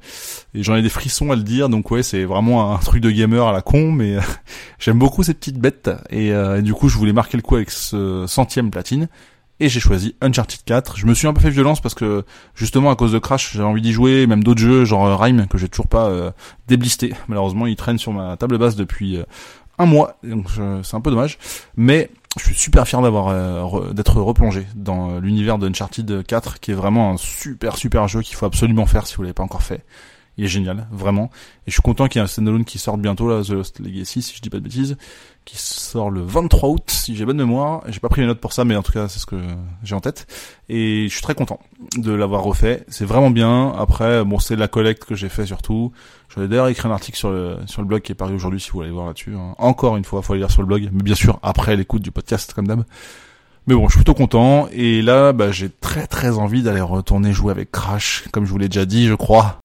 Et 0.54 0.62
j'en 0.62 0.75
ai 0.75 0.82
des 0.82 0.88
frissons 0.88 1.30
à 1.30 1.37
le 1.37 1.42
dire. 1.42 1.68
Donc 1.68 1.90
ouais, 1.90 2.02
c'est 2.02 2.25
vraiment 2.25 2.75
un 2.75 2.78
truc 2.78 3.00
de 3.00 3.11
gamer 3.11 3.46
à 3.46 3.52
la 3.52 3.62
con, 3.62 3.92
mais 3.92 4.16
j'aime 4.78 4.99
beaucoup 4.99 5.23
cette 5.23 5.38
petite 5.38 5.58
bête. 5.58 5.90
Euh, 6.12 6.58
et, 6.58 6.62
du 6.62 6.75
coup, 6.75 6.88
je 6.88 6.99
voulais 6.99 7.12
marquer 7.12 7.37
le 7.37 7.42
coup 7.42 7.56
avec 7.56 7.70
ce 7.70 8.25
centième 8.26 8.70
platine 8.70 9.08
et 9.61 9.68
j'ai 9.68 9.80
choisi 9.80 10.16
Uncharted 10.20 10.61
4. 10.64 10.96
Je 10.96 11.06
me 11.06 11.14
suis 11.14 11.26
un 11.26 11.32
peu 11.32 11.40
fait 11.40 11.50
violence 11.50 11.80
parce 11.80 11.94
que 11.94 12.25
justement 12.54 12.90
à 12.90 12.96
cause 12.96 13.12
de 13.12 13.18
Crash, 13.18 13.52
j'avais 13.52 13.64
envie 13.64 13.82
d'y 13.82 13.92
jouer, 13.92 14.26
même 14.26 14.42
d'autres 14.42 14.61
jeux 14.61 14.84
genre 14.84 15.06
euh, 15.06 15.16
Rime 15.16 15.46
que 15.46 15.58
j'ai 15.58 15.68
toujours 15.68 15.88
pas 15.88 16.08
euh, 16.08 16.30
déblisté. 16.66 17.14
Malheureusement, 17.28 17.66
il 17.66 17.76
traîne 17.76 17.99
sur 17.99 18.12
ma 18.12 18.37
table 18.37 18.58
basse 18.58 18.76
depuis 18.76 19.16
euh, 19.16 19.25
un 19.78 19.87
mois, 19.87 20.18
donc 20.23 20.46
c'est 20.82 20.94
un 20.94 21.00
peu 21.00 21.11
dommage. 21.11 21.38
Mais 21.76 22.11
je 22.38 22.44
suis 22.44 22.54
super 22.54 22.87
fier 22.87 23.02
d'avoir 23.02 23.92
d'être 23.92 24.20
replongé 24.20 24.66
dans 24.76 25.18
l'univers 25.18 25.58
de 25.58 25.68
Uncharted 25.68 26.25
4, 26.25 26.61
qui 26.61 26.70
est 26.70 26.75
vraiment 26.75 27.11
un 27.11 27.16
super 27.16 27.76
super 27.76 28.06
jeu 28.06 28.23
qu'il 28.23 28.37
faut 28.37 28.46
absolument 28.46 28.87
faire 28.87 29.06
si 29.06 29.16
vous 29.16 29.23
l'avez 29.23 29.34
pas 29.34 29.42
encore 29.42 29.62
fait. 29.62 29.84
Il 30.36 30.44
est 30.44 30.48
génial, 30.48 30.88
vraiment. 30.90 31.30
Et 31.66 31.70
je 31.70 31.72
suis 31.72 31.82
content 31.82 32.08
qu'il 32.08 32.18
y 32.18 32.20
ait 32.20 32.24
un 32.24 32.28
standalone 32.28 32.64
qui 32.64 32.78
sorte 32.78 33.00
bientôt 33.00 33.28
là, 33.28 33.42
The 33.42 33.50
Lost 33.50 33.78
Legacy, 33.78 34.22
si 34.22 34.36
je 34.36 34.40
dis 34.40 34.50
pas 34.50 34.58
de 34.58 34.64
bêtises 34.64 34.96
qui 35.44 35.58
sort 35.58 36.10
le 36.10 36.22
23 36.22 36.70
août, 36.70 36.84
si 36.86 37.14
j'ai 37.16 37.24
bonne 37.24 37.36
mémoire. 37.36 37.82
J'ai 37.88 38.00
pas 38.00 38.08
pris 38.08 38.22
les 38.22 38.26
notes 38.26 38.40
pour 38.40 38.52
ça, 38.52 38.64
mais 38.64 38.76
en 38.76 38.82
tout 38.82 38.92
cas, 38.92 39.08
c'est 39.08 39.18
ce 39.18 39.26
que 39.26 39.36
j'ai 39.82 39.94
en 39.94 40.00
tête. 40.00 40.26
Et 40.68 41.06
je 41.08 41.12
suis 41.12 41.22
très 41.22 41.34
content 41.34 41.60
de 41.96 42.12
l'avoir 42.12 42.42
refait. 42.42 42.84
C'est 42.88 43.04
vraiment 43.04 43.30
bien. 43.30 43.72
Après, 43.78 44.24
bon, 44.24 44.38
c'est 44.38 44.56
la 44.56 44.68
collecte 44.68 45.04
que 45.04 45.14
j'ai 45.14 45.28
fait 45.28 45.44
surtout. 45.44 45.92
J'avais 46.34 46.48
d'ailleurs 46.48 46.68
écrit 46.68 46.88
un 46.88 46.92
article 46.92 47.18
sur 47.18 47.30
le, 47.30 47.58
sur 47.66 47.82
le 47.82 47.88
blog 47.88 48.00
qui 48.00 48.12
est 48.12 48.14
paru 48.14 48.34
aujourd'hui, 48.34 48.58
si 48.58 48.70
vous 48.70 48.78
voulez 48.78 48.90
voir 48.90 49.06
là-dessus. 49.06 49.34
Hein. 49.34 49.54
Encore 49.58 49.96
une 49.96 50.04
fois, 50.04 50.22
faut 50.22 50.32
aller 50.32 50.40
lire 50.40 50.50
sur 50.50 50.62
le 50.62 50.66
blog. 50.66 50.88
Mais 50.92 51.02
bien 51.02 51.14
sûr, 51.14 51.38
après 51.42 51.76
l'écoute 51.76 52.02
du 52.02 52.10
podcast, 52.10 52.54
comme 52.54 52.66
d'hab. 52.66 52.84
Mais 53.66 53.74
bon, 53.74 53.86
je 53.88 53.92
suis 53.92 53.98
plutôt 53.98 54.14
content. 54.14 54.68
Et 54.72 55.02
là, 55.02 55.32
bah, 55.32 55.50
j'ai 55.50 55.68
très 55.68 56.06
très 56.06 56.38
envie 56.38 56.62
d'aller 56.62 56.80
retourner 56.80 57.32
jouer 57.32 57.50
avec 57.50 57.70
Crash, 57.70 58.24
comme 58.32 58.46
je 58.46 58.50
vous 58.50 58.58
l'ai 58.58 58.68
déjà 58.68 58.86
dit, 58.86 59.06
je 59.06 59.14
crois. 59.14 59.58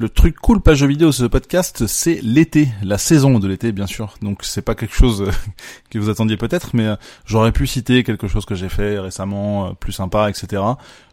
Le 0.00 0.08
truc 0.08 0.36
cool 0.36 0.60
page 0.60 0.84
vidéo 0.84 1.10
ce 1.10 1.24
podcast, 1.24 1.88
c'est 1.88 2.20
l'été, 2.22 2.68
la 2.84 2.98
saison 2.98 3.40
de 3.40 3.48
l'été 3.48 3.72
bien 3.72 3.88
sûr. 3.88 4.14
Donc 4.22 4.44
c'est 4.44 4.62
pas 4.62 4.76
quelque 4.76 4.94
chose 4.94 5.22
euh, 5.22 5.32
que 5.90 5.98
vous 5.98 6.08
attendiez 6.08 6.36
peut-être, 6.36 6.70
mais 6.72 6.84
euh, 6.84 6.94
j'aurais 7.24 7.50
pu 7.50 7.66
citer 7.66 8.04
quelque 8.04 8.28
chose 8.28 8.44
que 8.44 8.54
j'ai 8.54 8.68
fait 8.68 9.00
récemment, 9.00 9.66
euh, 9.66 9.70
plus 9.72 9.90
sympa, 9.90 10.30
etc. 10.30 10.62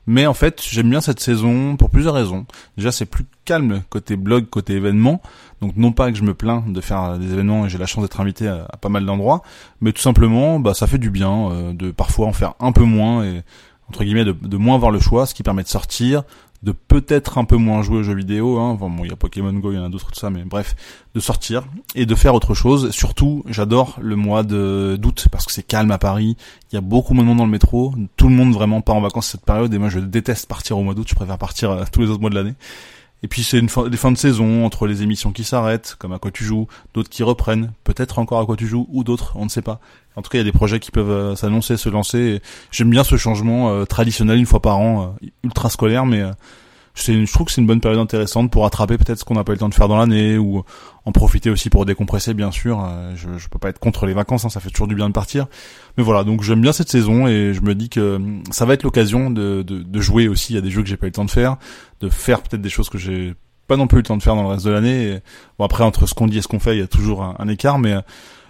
Mais 0.05 0.27
en 0.27 0.35
fait, 0.35 0.61
j'aime 0.69 0.91
bien 0.91 1.01
cette 1.01 1.19
saison 1.19 1.77
pour 1.77 1.89
plusieurs 1.89 2.13
raisons. 2.13 2.45
Déjà, 2.77 2.91
c'est 2.91 3.07
plus 3.07 3.25
calme 3.43 3.81
côté 3.89 4.17
blog, 4.17 4.51
côté 4.51 4.73
événement. 4.73 5.19
Donc 5.61 5.75
non 5.77 5.91
pas 5.91 6.11
que 6.11 6.17
je 6.19 6.23
me 6.23 6.35
plains 6.35 6.63
de 6.67 6.79
faire 6.79 7.17
des 7.17 7.33
événements 7.33 7.65
et 7.65 7.69
j'ai 7.69 7.79
la 7.79 7.87
chance 7.87 8.03
d'être 8.03 8.21
invité 8.21 8.47
à, 8.47 8.67
pas 8.79 8.89
mal 8.89 9.03
d'endroits, 9.03 9.41
mais 9.81 9.93
tout 9.93 10.01
simplement, 10.03 10.59
bah 10.59 10.75
ça 10.75 10.85
fait 10.85 10.99
du 10.99 11.09
bien 11.09 11.73
de 11.73 11.89
parfois 11.89 12.27
en 12.27 12.33
faire 12.33 12.53
un 12.59 12.71
peu 12.71 12.83
moins 12.83 13.23
et 13.23 13.41
entre 13.89 14.03
guillemets 14.03 14.25
de 14.25 14.57
moins 14.57 14.75
avoir 14.75 14.91
le 14.91 14.99
choix, 14.99 15.25
ce 15.25 15.33
qui 15.33 15.41
permet 15.41 15.63
de 15.63 15.69
sortir, 15.69 16.23
de 16.65 16.71
peut-être 16.71 17.37
un 17.37 17.45
peu 17.45 17.57
moins 17.57 17.83
jouer 17.83 17.99
aux 17.99 18.03
jeux 18.03 18.15
vidéo, 18.15 18.57
hein. 18.57 18.73
bon, 18.73 18.91
il 19.03 19.09
y 19.11 19.13
a 19.13 19.15
Pokémon 19.15 19.53
Go, 19.53 19.71
il 19.71 19.75
y 19.75 19.77
en 19.77 19.85
a 19.85 19.89
d'autres 19.89 20.11
tout 20.11 20.19
ça, 20.19 20.31
mais 20.31 20.43
bref, 20.43 20.75
de 21.13 21.19
sortir 21.19 21.63
et 21.93 22.07
de 22.07 22.15
faire 22.15 22.33
autre 22.33 22.55
chose. 22.55 22.89
Surtout, 22.89 23.43
j'adore 23.47 23.97
le 24.01 24.15
mois 24.15 24.41
de 24.41 24.97
d'août 24.99 25.27
parce 25.31 25.45
que 25.45 25.51
c'est 25.51 25.63
calme 25.63 25.91
à 25.91 25.99
Paris, 25.99 26.35
il 26.71 26.75
y 26.75 26.77
a 26.79 26.81
beaucoup 26.81 27.13
moins 27.13 27.23
de 27.23 27.29
monde 27.29 27.37
dans 27.37 27.45
le 27.45 27.51
métro, 27.51 27.93
tout 28.17 28.29
le 28.29 28.35
monde 28.35 28.51
vraiment 28.51 28.81
part 28.81 28.95
en 28.95 29.01
vacances 29.01 29.27
cette 29.27 29.45
période 29.45 29.71
et 29.75 29.77
moi 29.77 29.89
je 29.89 29.99
déteste 29.99 30.47
partir 30.47 30.79
au 30.79 30.83
mois 30.83 30.95
d'août, 30.95 31.05
je 31.07 31.13
préfère 31.13 31.37
partir 31.37 31.69
euh, 31.69 31.83
tous 31.91 32.01
les 32.01 32.09
autres 32.09 32.21
mois 32.21 32.31
de 32.31 32.35
l'année. 32.35 32.55
Et 33.25 33.27
puis 33.27 33.41
c'est 33.41 33.57
une 33.57 33.69
fin, 33.69 33.89
fins 33.93 34.11
de 34.11 34.19
saison 34.19 34.67
entre 34.67 34.85
les 34.85 35.01
émissions 35.01 35.31
qui 35.31 35.43
s'arrêtent, 35.43 35.95
comme 35.97 36.13
à 36.13 36.19
quoi 36.19 36.29
tu 36.29 36.43
joues, 36.43 36.67
d'autres 36.93 37.09
qui 37.09 37.23
reprennent, 37.23 37.71
peut-être 37.83 38.19
encore 38.19 38.39
à 38.39 38.45
quoi 38.45 38.55
tu 38.55 38.67
joues 38.67 38.85
ou 38.91 39.03
d'autres, 39.03 39.31
on 39.33 39.45
ne 39.45 39.49
sait 39.49 39.63
pas. 39.63 39.79
En 40.15 40.21
tout 40.21 40.29
cas, 40.29 40.37
il 40.37 40.41
y 40.41 40.47
a 40.47 40.51
des 40.51 40.55
projets 40.55 40.79
qui 40.79 40.91
peuvent 40.91 41.09
euh, 41.09 41.35
s'annoncer, 41.35 41.75
se 41.75 41.89
lancer. 41.89 42.39
J'aime 42.69 42.91
bien 42.91 43.03
ce 43.03 43.17
changement 43.17 43.71
euh, 43.71 43.85
traditionnel 43.85 44.37
une 44.37 44.45
fois 44.45 44.61
par 44.61 44.77
an, 44.77 45.15
ultra 45.43 45.71
scolaire, 45.71 46.05
mais 46.05 46.21
je 46.95 47.31
trouve 47.31 47.47
que 47.47 47.51
c'est 47.51 47.61
une 47.61 47.67
bonne 47.67 47.81
période 47.81 47.99
intéressante 47.99 48.49
pour 48.49 48.63
rattraper 48.63 48.97
peut-être 48.97 49.19
ce 49.19 49.25
qu'on 49.25 49.35
n'a 49.35 49.43
pas 49.43 49.51
eu 49.51 49.55
le 49.55 49.59
temps 49.59 49.69
de 49.69 49.73
faire 49.73 49.87
dans 49.87 49.97
l'année 49.97 50.37
ou 50.37 50.63
en 51.03 51.11
profiter 51.11 51.49
aussi 51.49 51.69
pour 51.69 51.85
décompresser, 51.85 52.33
bien 52.33 52.51
sûr. 52.51 52.83
Euh, 52.83 53.13
je, 53.15 53.37
je 53.37 53.47
peux 53.49 53.59
pas 53.59 53.69
être 53.69 53.79
contre 53.79 54.05
les 54.05 54.13
vacances, 54.13 54.45
hein, 54.45 54.49
ça 54.49 54.59
fait 54.59 54.69
toujours 54.69 54.87
du 54.87 54.95
bien 54.95 55.07
de 55.07 55.13
partir. 55.13 55.47
Mais 55.97 56.03
voilà, 56.03 56.23
donc 56.23 56.41
j'aime 56.41 56.61
bien 56.61 56.71
cette 56.71 56.89
saison 56.89 57.27
et 57.27 57.53
je 57.53 57.61
me 57.61 57.75
dis 57.75 57.89
que 57.89 58.15
hum, 58.15 58.43
ça 58.51 58.65
va 58.65 58.73
être 58.73 58.83
l'occasion 58.83 59.29
de, 59.29 59.61
de, 59.61 60.01
jouer 60.01 60.27
aussi. 60.27 60.57
A 60.57 60.61
des 60.61 60.69
jeux 60.69 60.81
que 60.81 60.89
j'ai 60.89 60.97
pas 60.97 61.05
eu 61.05 61.09
le 61.09 61.13
temps 61.13 61.25
de 61.25 61.31
faire, 61.31 61.57
de 61.99 62.09
faire 62.09 62.41
peut-être 62.41 62.61
des 62.61 62.69
choses 62.69 62.89
que 62.89 62.97
j'ai 62.97 63.35
pas 63.67 63.77
non 63.77 63.87
plus 63.87 63.97
eu 63.97 64.01
le 64.01 64.07
temps 64.07 64.17
de 64.17 64.23
faire 64.23 64.35
dans 64.35 64.43
le 64.43 64.49
reste 64.49 64.65
de 64.65 64.71
l'année. 64.71 65.19
Bon 65.59 65.65
après 65.65 65.83
entre 65.83 66.07
ce 66.07 66.13
qu'on 66.13 66.27
dit 66.27 66.37
et 66.37 66.41
ce 66.41 66.47
qu'on 66.47 66.59
fait, 66.59 66.75
il 66.75 66.79
y 66.79 66.83
a 66.83 66.87
toujours 66.87 67.23
un, 67.23 67.35
un 67.39 67.47
écart, 67.47 67.77
mais 67.77 67.95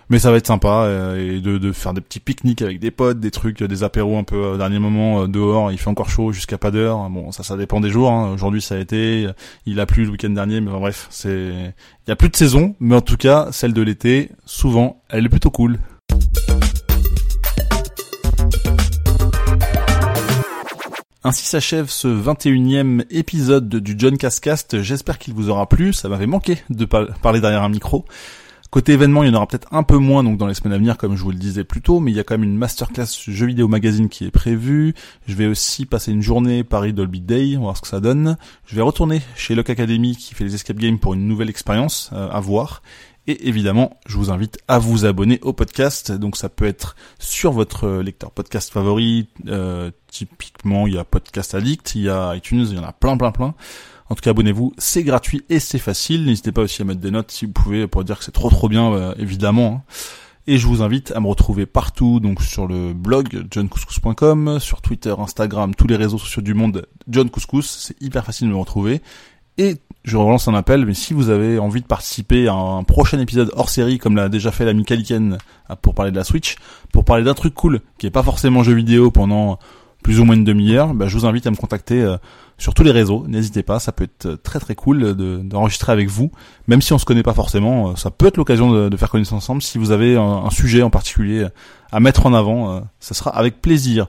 mais 0.10 0.20
ça 0.20 0.32
va 0.32 0.38
être 0.38 0.48
sympa 0.48 0.84
euh, 0.84 1.36
et 1.36 1.40
de, 1.40 1.58
de, 1.58 1.72
faire 1.72 1.94
des 1.94 2.02
petits 2.02 2.20
pique-niques 2.20 2.62
avec 2.62 2.80
des 2.80 2.92
potes, 2.92 3.20
des 3.20 3.32
trucs, 3.32 3.64
des 3.64 3.84
apéros 3.84 4.18
un 4.18 4.24
peu 4.24 4.36
euh, 4.36 4.58
dernier 4.58 4.80
moment 4.80 5.24
euh, 5.24 5.28
dehors. 5.28 5.72
Il 5.72 5.78
fait 5.78 5.90
encore 5.90 6.10
chaud 6.10 6.32
jusqu'à 6.32 6.58
pas 6.58 6.72
d'heure. 6.72 7.10
Bon, 7.10 7.32
ça, 7.32 7.44
ça 7.44 7.58
dépend 7.58 7.80
des 7.80 7.90
jours. 7.90 8.12
Hein. 8.12 8.32
Aujourd'hui, 8.34 8.62
ça 8.62 8.76
a 8.76 8.78
été. 8.78 9.28
Il 9.66 9.80
a 9.80 9.86
plu 9.86 10.06
le 10.06 10.12
week-end 10.12 10.30
dernier, 10.30 10.62
mais 10.62 10.72
bref, 10.72 11.08
c'est. 11.10 11.74
Il 12.08 12.10
y 12.10 12.12
a 12.12 12.16
plus 12.16 12.30
de 12.30 12.36
saison, 12.36 12.76
mais 12.80 12.96
en 12.96 13.02
tout 13.02 13.18
cas, 13.18 13.50
celle 13.52 13.74
de 13.74 13.82
l'été, 13.82 14.30
souvent, 14.46 15.02
elle 15.10 15.26
est 15.26 15.30
plutôt 15.30 15.50
cool. 15.52 15.80
Ainsi 21.24 21.44
s'achève 21.48 21.90
ce 21.90 22.08
21e 22.08 23.04
épisode 23.10 23.68
du 23.68 23.96
John 23.98 24.16
Cascast. 24.16 24.84
J'espère 24.84 25.18
qu'il 25.18 25.34
vous 25.34 25.50
aura 25.50 25.68
plu. 25.68 25.92
Ça 25.92 26.08
m'avait 26.08 26.28
manqué 26.28 26.60
de 26.70 26.86
parler 26.86 27.42
derrière 27.42 27.64
un 27.64 27.70
micro. 27.70 28.06
Côté 28.76 28.92
événement, 28.92 29.24
il 29.24 29.28
y 29.28 29.32
en 29.32 29.36
aura 29.36 29.48
peut-être 29.48 29.70
un 29.72 29.84
peu 29.84 29.98
moins 30.00 30.22
donc 30.22 30.38
dans 30.38 30.48
les 30.48 30.54
semaines 30.54 30.74
à 30.74 30.78
venir, 30.78 30.98
comme 30.98 31.16
je 31.16 31.24
vous 31.24 31.32
le 31.32 31.38
disais 31.38 31.64
plus 31.64 31.82
tôt, 31.82 32.02
mais 32.02 32.12
il 32.12 32.18
y 32.18 32.20
a 32.20 32.26
quand 32.26 32.34
même 32.34 32.44
une 32.44 32.58
masterclass 32.58 33.06
jeux 33.26 33.46
vidéo 33.46 33.70
magazine 33.70 34.10
qui 34.10 34.26
est 34.26 34.32
prévue. 34.32 34.94
Je 35.28 35.36
vais 35.36 35.48
aussi 35.48 35.86
passer 35.86 36.12
une 36.12 36.22
journée 36.22 36.66
Paris 36.66 36.92
Dolby 36.92 37.22
Day, 37.22 37.54
on 37.56 37.60
va 37.60 37.64
voir 37.68 37.78
ce 37.78 37.84
que 37.84 37.88
ça 37.88 38.02
donne. 38.02 38.36
Je 38.66 38.76
vais 38.76 38.82
retourner 38.82 39.22
chez 39.38 39.56
Lock 39.56 39.70
Academy 39.70 40.18
qui 40.18 40.36
fait 40.36 40.44
les 40.44 40.56
escape 40.56 40.76
games 40.76 41.00
pour 41.00 41.14
une 41.14 41.26
nouvelle 41.26 41.50
expérience 41.50 42.10
euh, 42.12 42.28
à 42.30 42.42
voir. 42.42 42.82
Et 43.28 43.48
évidemment, 43.48 44.00
je 44.06 44.18
vous 44.18 44.30
invite 44.30 44.60
à 44.68 44.78
vous 44.78 45.06
abonner 45.06 45.40
au 45.42 45.54
podcast. 45.54 46.12
Donc 46.12 46.38
ça 46.38 46.50
peut 46.50 46.66
être 46.66 46.96
sur 47.18 47.52
votre 47.52 47.90
lecteur 48.00 48.32
podcast 48.32 48.72
favori. 48.72 49.28
Euh, 49.48 49.92
typiquement, 50.08 50.86
il 50.88 50.94
y 50.94 50.98
a 50.98 51.04
Podcast 51.04 51.56
Addict, 51.56 51.96
il 51.96 52.04
y 52.04 52.10
a 52.10 52.36
iTunes, 52.36 52.66
il 52.70 52.76
y 52.76 52.80
en 52.80 52.84
a 52.84 52.94
plein, 52.94 53.18
plein, 53.18 53.32
plein. 53.32 53.56
En 54.10 54.16
tout 54.16 54.22
cas, 54.22 54.30
abonnez-vous, 54.30 54.74
c'est 54.78 55.04
gratuit 55.04 55.44
et 55.50 55.60
c'est 55.60 55.80
facile. 55.80 56.26
N'hésitez 56.26 56.52
pas 56.52 56.62
aussi 56.62 56.82
à 56.84 56.86
mettre 56.86 57.02
des 57.02 57.10
notes 57.10 57.32
si 57.32 57.46
vous 57.46 57.52
pouvez 57.52 57.88
pour 57.88 58.04
dire 58.04 58.20
que 58.20 58.24
c'est 58.24 58.32
trop 58.32 58.50
trop 58.50 58.70
bien, 58.70 58.94
euh, 58.94 59.16
évidemment. 59.18 59.84
Hein. 59.88 59.94
Et 60.48 60.60
je 60.60 60.68
vous 60.68 60.84
invite 60.84 61.12
à 61.12 61.20
me 61.20 61.28
retrouver 61.28 61.66
partout, 61.66 62.20
donc 62.20 62.44
sur 62.44 62.68
le 62.68 62.94
blog 62.94 63.48
johncouscous.com, 63.50 64.60
sur 64.60 64.84
Twitter, 64.84 65.16
Instagram, 65.18 65.74
tous 65.74 65.88
les 65.88 65.96
réseaux 65.96 66.20
sociaux 66.20 66.44
du 66.44 66.54
monde, 66.54 66.86
John 67.08 67.32
Couscous, 67.32 67.66
c'est 67.66 68.00
hyper 68.00 68.24
facile 68.24 68.50
de 68.50 68.54
me 68.54 68.58
retrouver. 68.60 69.02
Et 69.58 69.78
je 70.06 70.18
relance 70.18 70.48
un 70.48 70.54
appel, 70.54 70.86
mais 70.86 70.94
si 70.94 71.14
vous 71.14 71.30
avez 71.30 71.60
envie 71.60 71.82
de 71.82 71.88
participer 71.88 72.48
à 72.48 72.54
un 72.54 72.84
prochain 72.84 73.20
épisode 73.20 73.52
hors 73.56 73.70
série, 73.70 73.98
comme 73.98 74.16
l'a 74.16 74.30
déjà 74.30 74.52
fait 74.52 74.64
l'ami 74.64 74.86
Kaliken 74.86 75.38
euh, 75.70 75.76
pour 75.82 75.94
parler 75.96 76.12
de 76.12 76.16
la 76.18 76.24
Switch, 76.24 76.56
pour 76.94 77.04
parler 77.04 77.24
d'un 77.24 77.34
truc 77.34 77.54
cool, 77.54 77.82
qui 77.98 78.08
est 78.08 78.12
pas 78.12 78.24
forcément 78.24 78.64
jeu 78.64 78.74
vidéo 78.74 79.12
pendant 79.12 79.60
plus 80.06 80.20
ou 80.20 80.24
moins 80.24 80.36
une 80.36 80.44
demi-heure, 80.44 80.94
bah, 80.94 81.08
je 81.08 81.18
vous 81.18 81.26
invite 81.26 81.48
à 81.48 81.52
me 81.52 81.56
contacter 81.56 82.00
euh, 82.00 82.18
sur 82.60 82.76
tous 82.76 82.84
les 82.84 82.92
réseaux. 82.92 83.26
N'hésitez 83.28 83.64
pas, 83.64 83.80
ça 83.80 83.92
peut 83.92 84.04
être 84.04 84.36
très 84.44 84.60
très 84.60 84.76
cool 84.76 85.16
d'enregistrer 85.44 85.92
avec 85.92 86.10
vous, 86.10 86.30
même 86.68 86.80
si 86.80 86.94
on 86.94 87.00
se 87.00 87.06
connaît 87.06 87.24
pas 87.24 87.34
forcément. 87.34 87.90
Euh, 87.90 87.96
ça 87.96 88.12
peut 88.12 88.28
être 88.28 88.38
l'occasion 88.38 88.72
de, 88.72 88.98
faire 88.98 89.10
connaissance 89.10 89.44
ensemble. 89.44 89.64
Si 89.64 89.80
vous 89.80 89.90
avez 89.90 90.16
un, 90.16 90.52
sujet 90.52 90.84
en 90.84 90.92
particulier 90.92 91.48
à 91.92 92.00
mettre 92.00 92.28
en 92.28 92.36
avant, 92.36 92.72
euh, 92.72 92.80
ça 93.00 93.16
sera 93.16 93.32
avec 93.32 93.64
plaisir. 93.64 94.06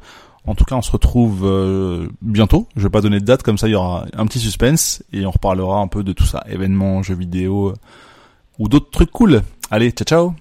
En 0.47 0.55
tout 0.55 0.65
cas, 0.65 0.76
on 0.76 0.83
se 0.83 0.91
retrouve 0.91 2.09
bientôt. 2.23 2.67
Je 2.76 2.83
vais 2.83 2.91
pas 2.91 3.00
donner 3.00 3.21
de 3.21 3.25
date, 3.25 3.43
comme 3.43 3.59
ça 3.59 3.69
il 3.69 3.73
y 3.73 3.75
aura 3.75 4.07
un 4.17 4.26
petit 4.26 4.38
suspense 4.38 5.03
et 5.12 5.26
on 5.26 5.31
reparlera 5.31 5.81
un 5.81 5.88
peu 5.88 6.05
de 6.05 6.12
tout 6.12 6.25
ça, 6.25 6.45
événements, 6.49 7.03
jeux 7.03 7.15
vidéo 7.17 7.75
ou 8.59 8.69
d'autres 8.69 8.91
trucs 8.91 9.11
cool. 9.11 9.43
Allez, 9.71 9.91
ciao 9.91 10.05
ciao. 10.05 10.35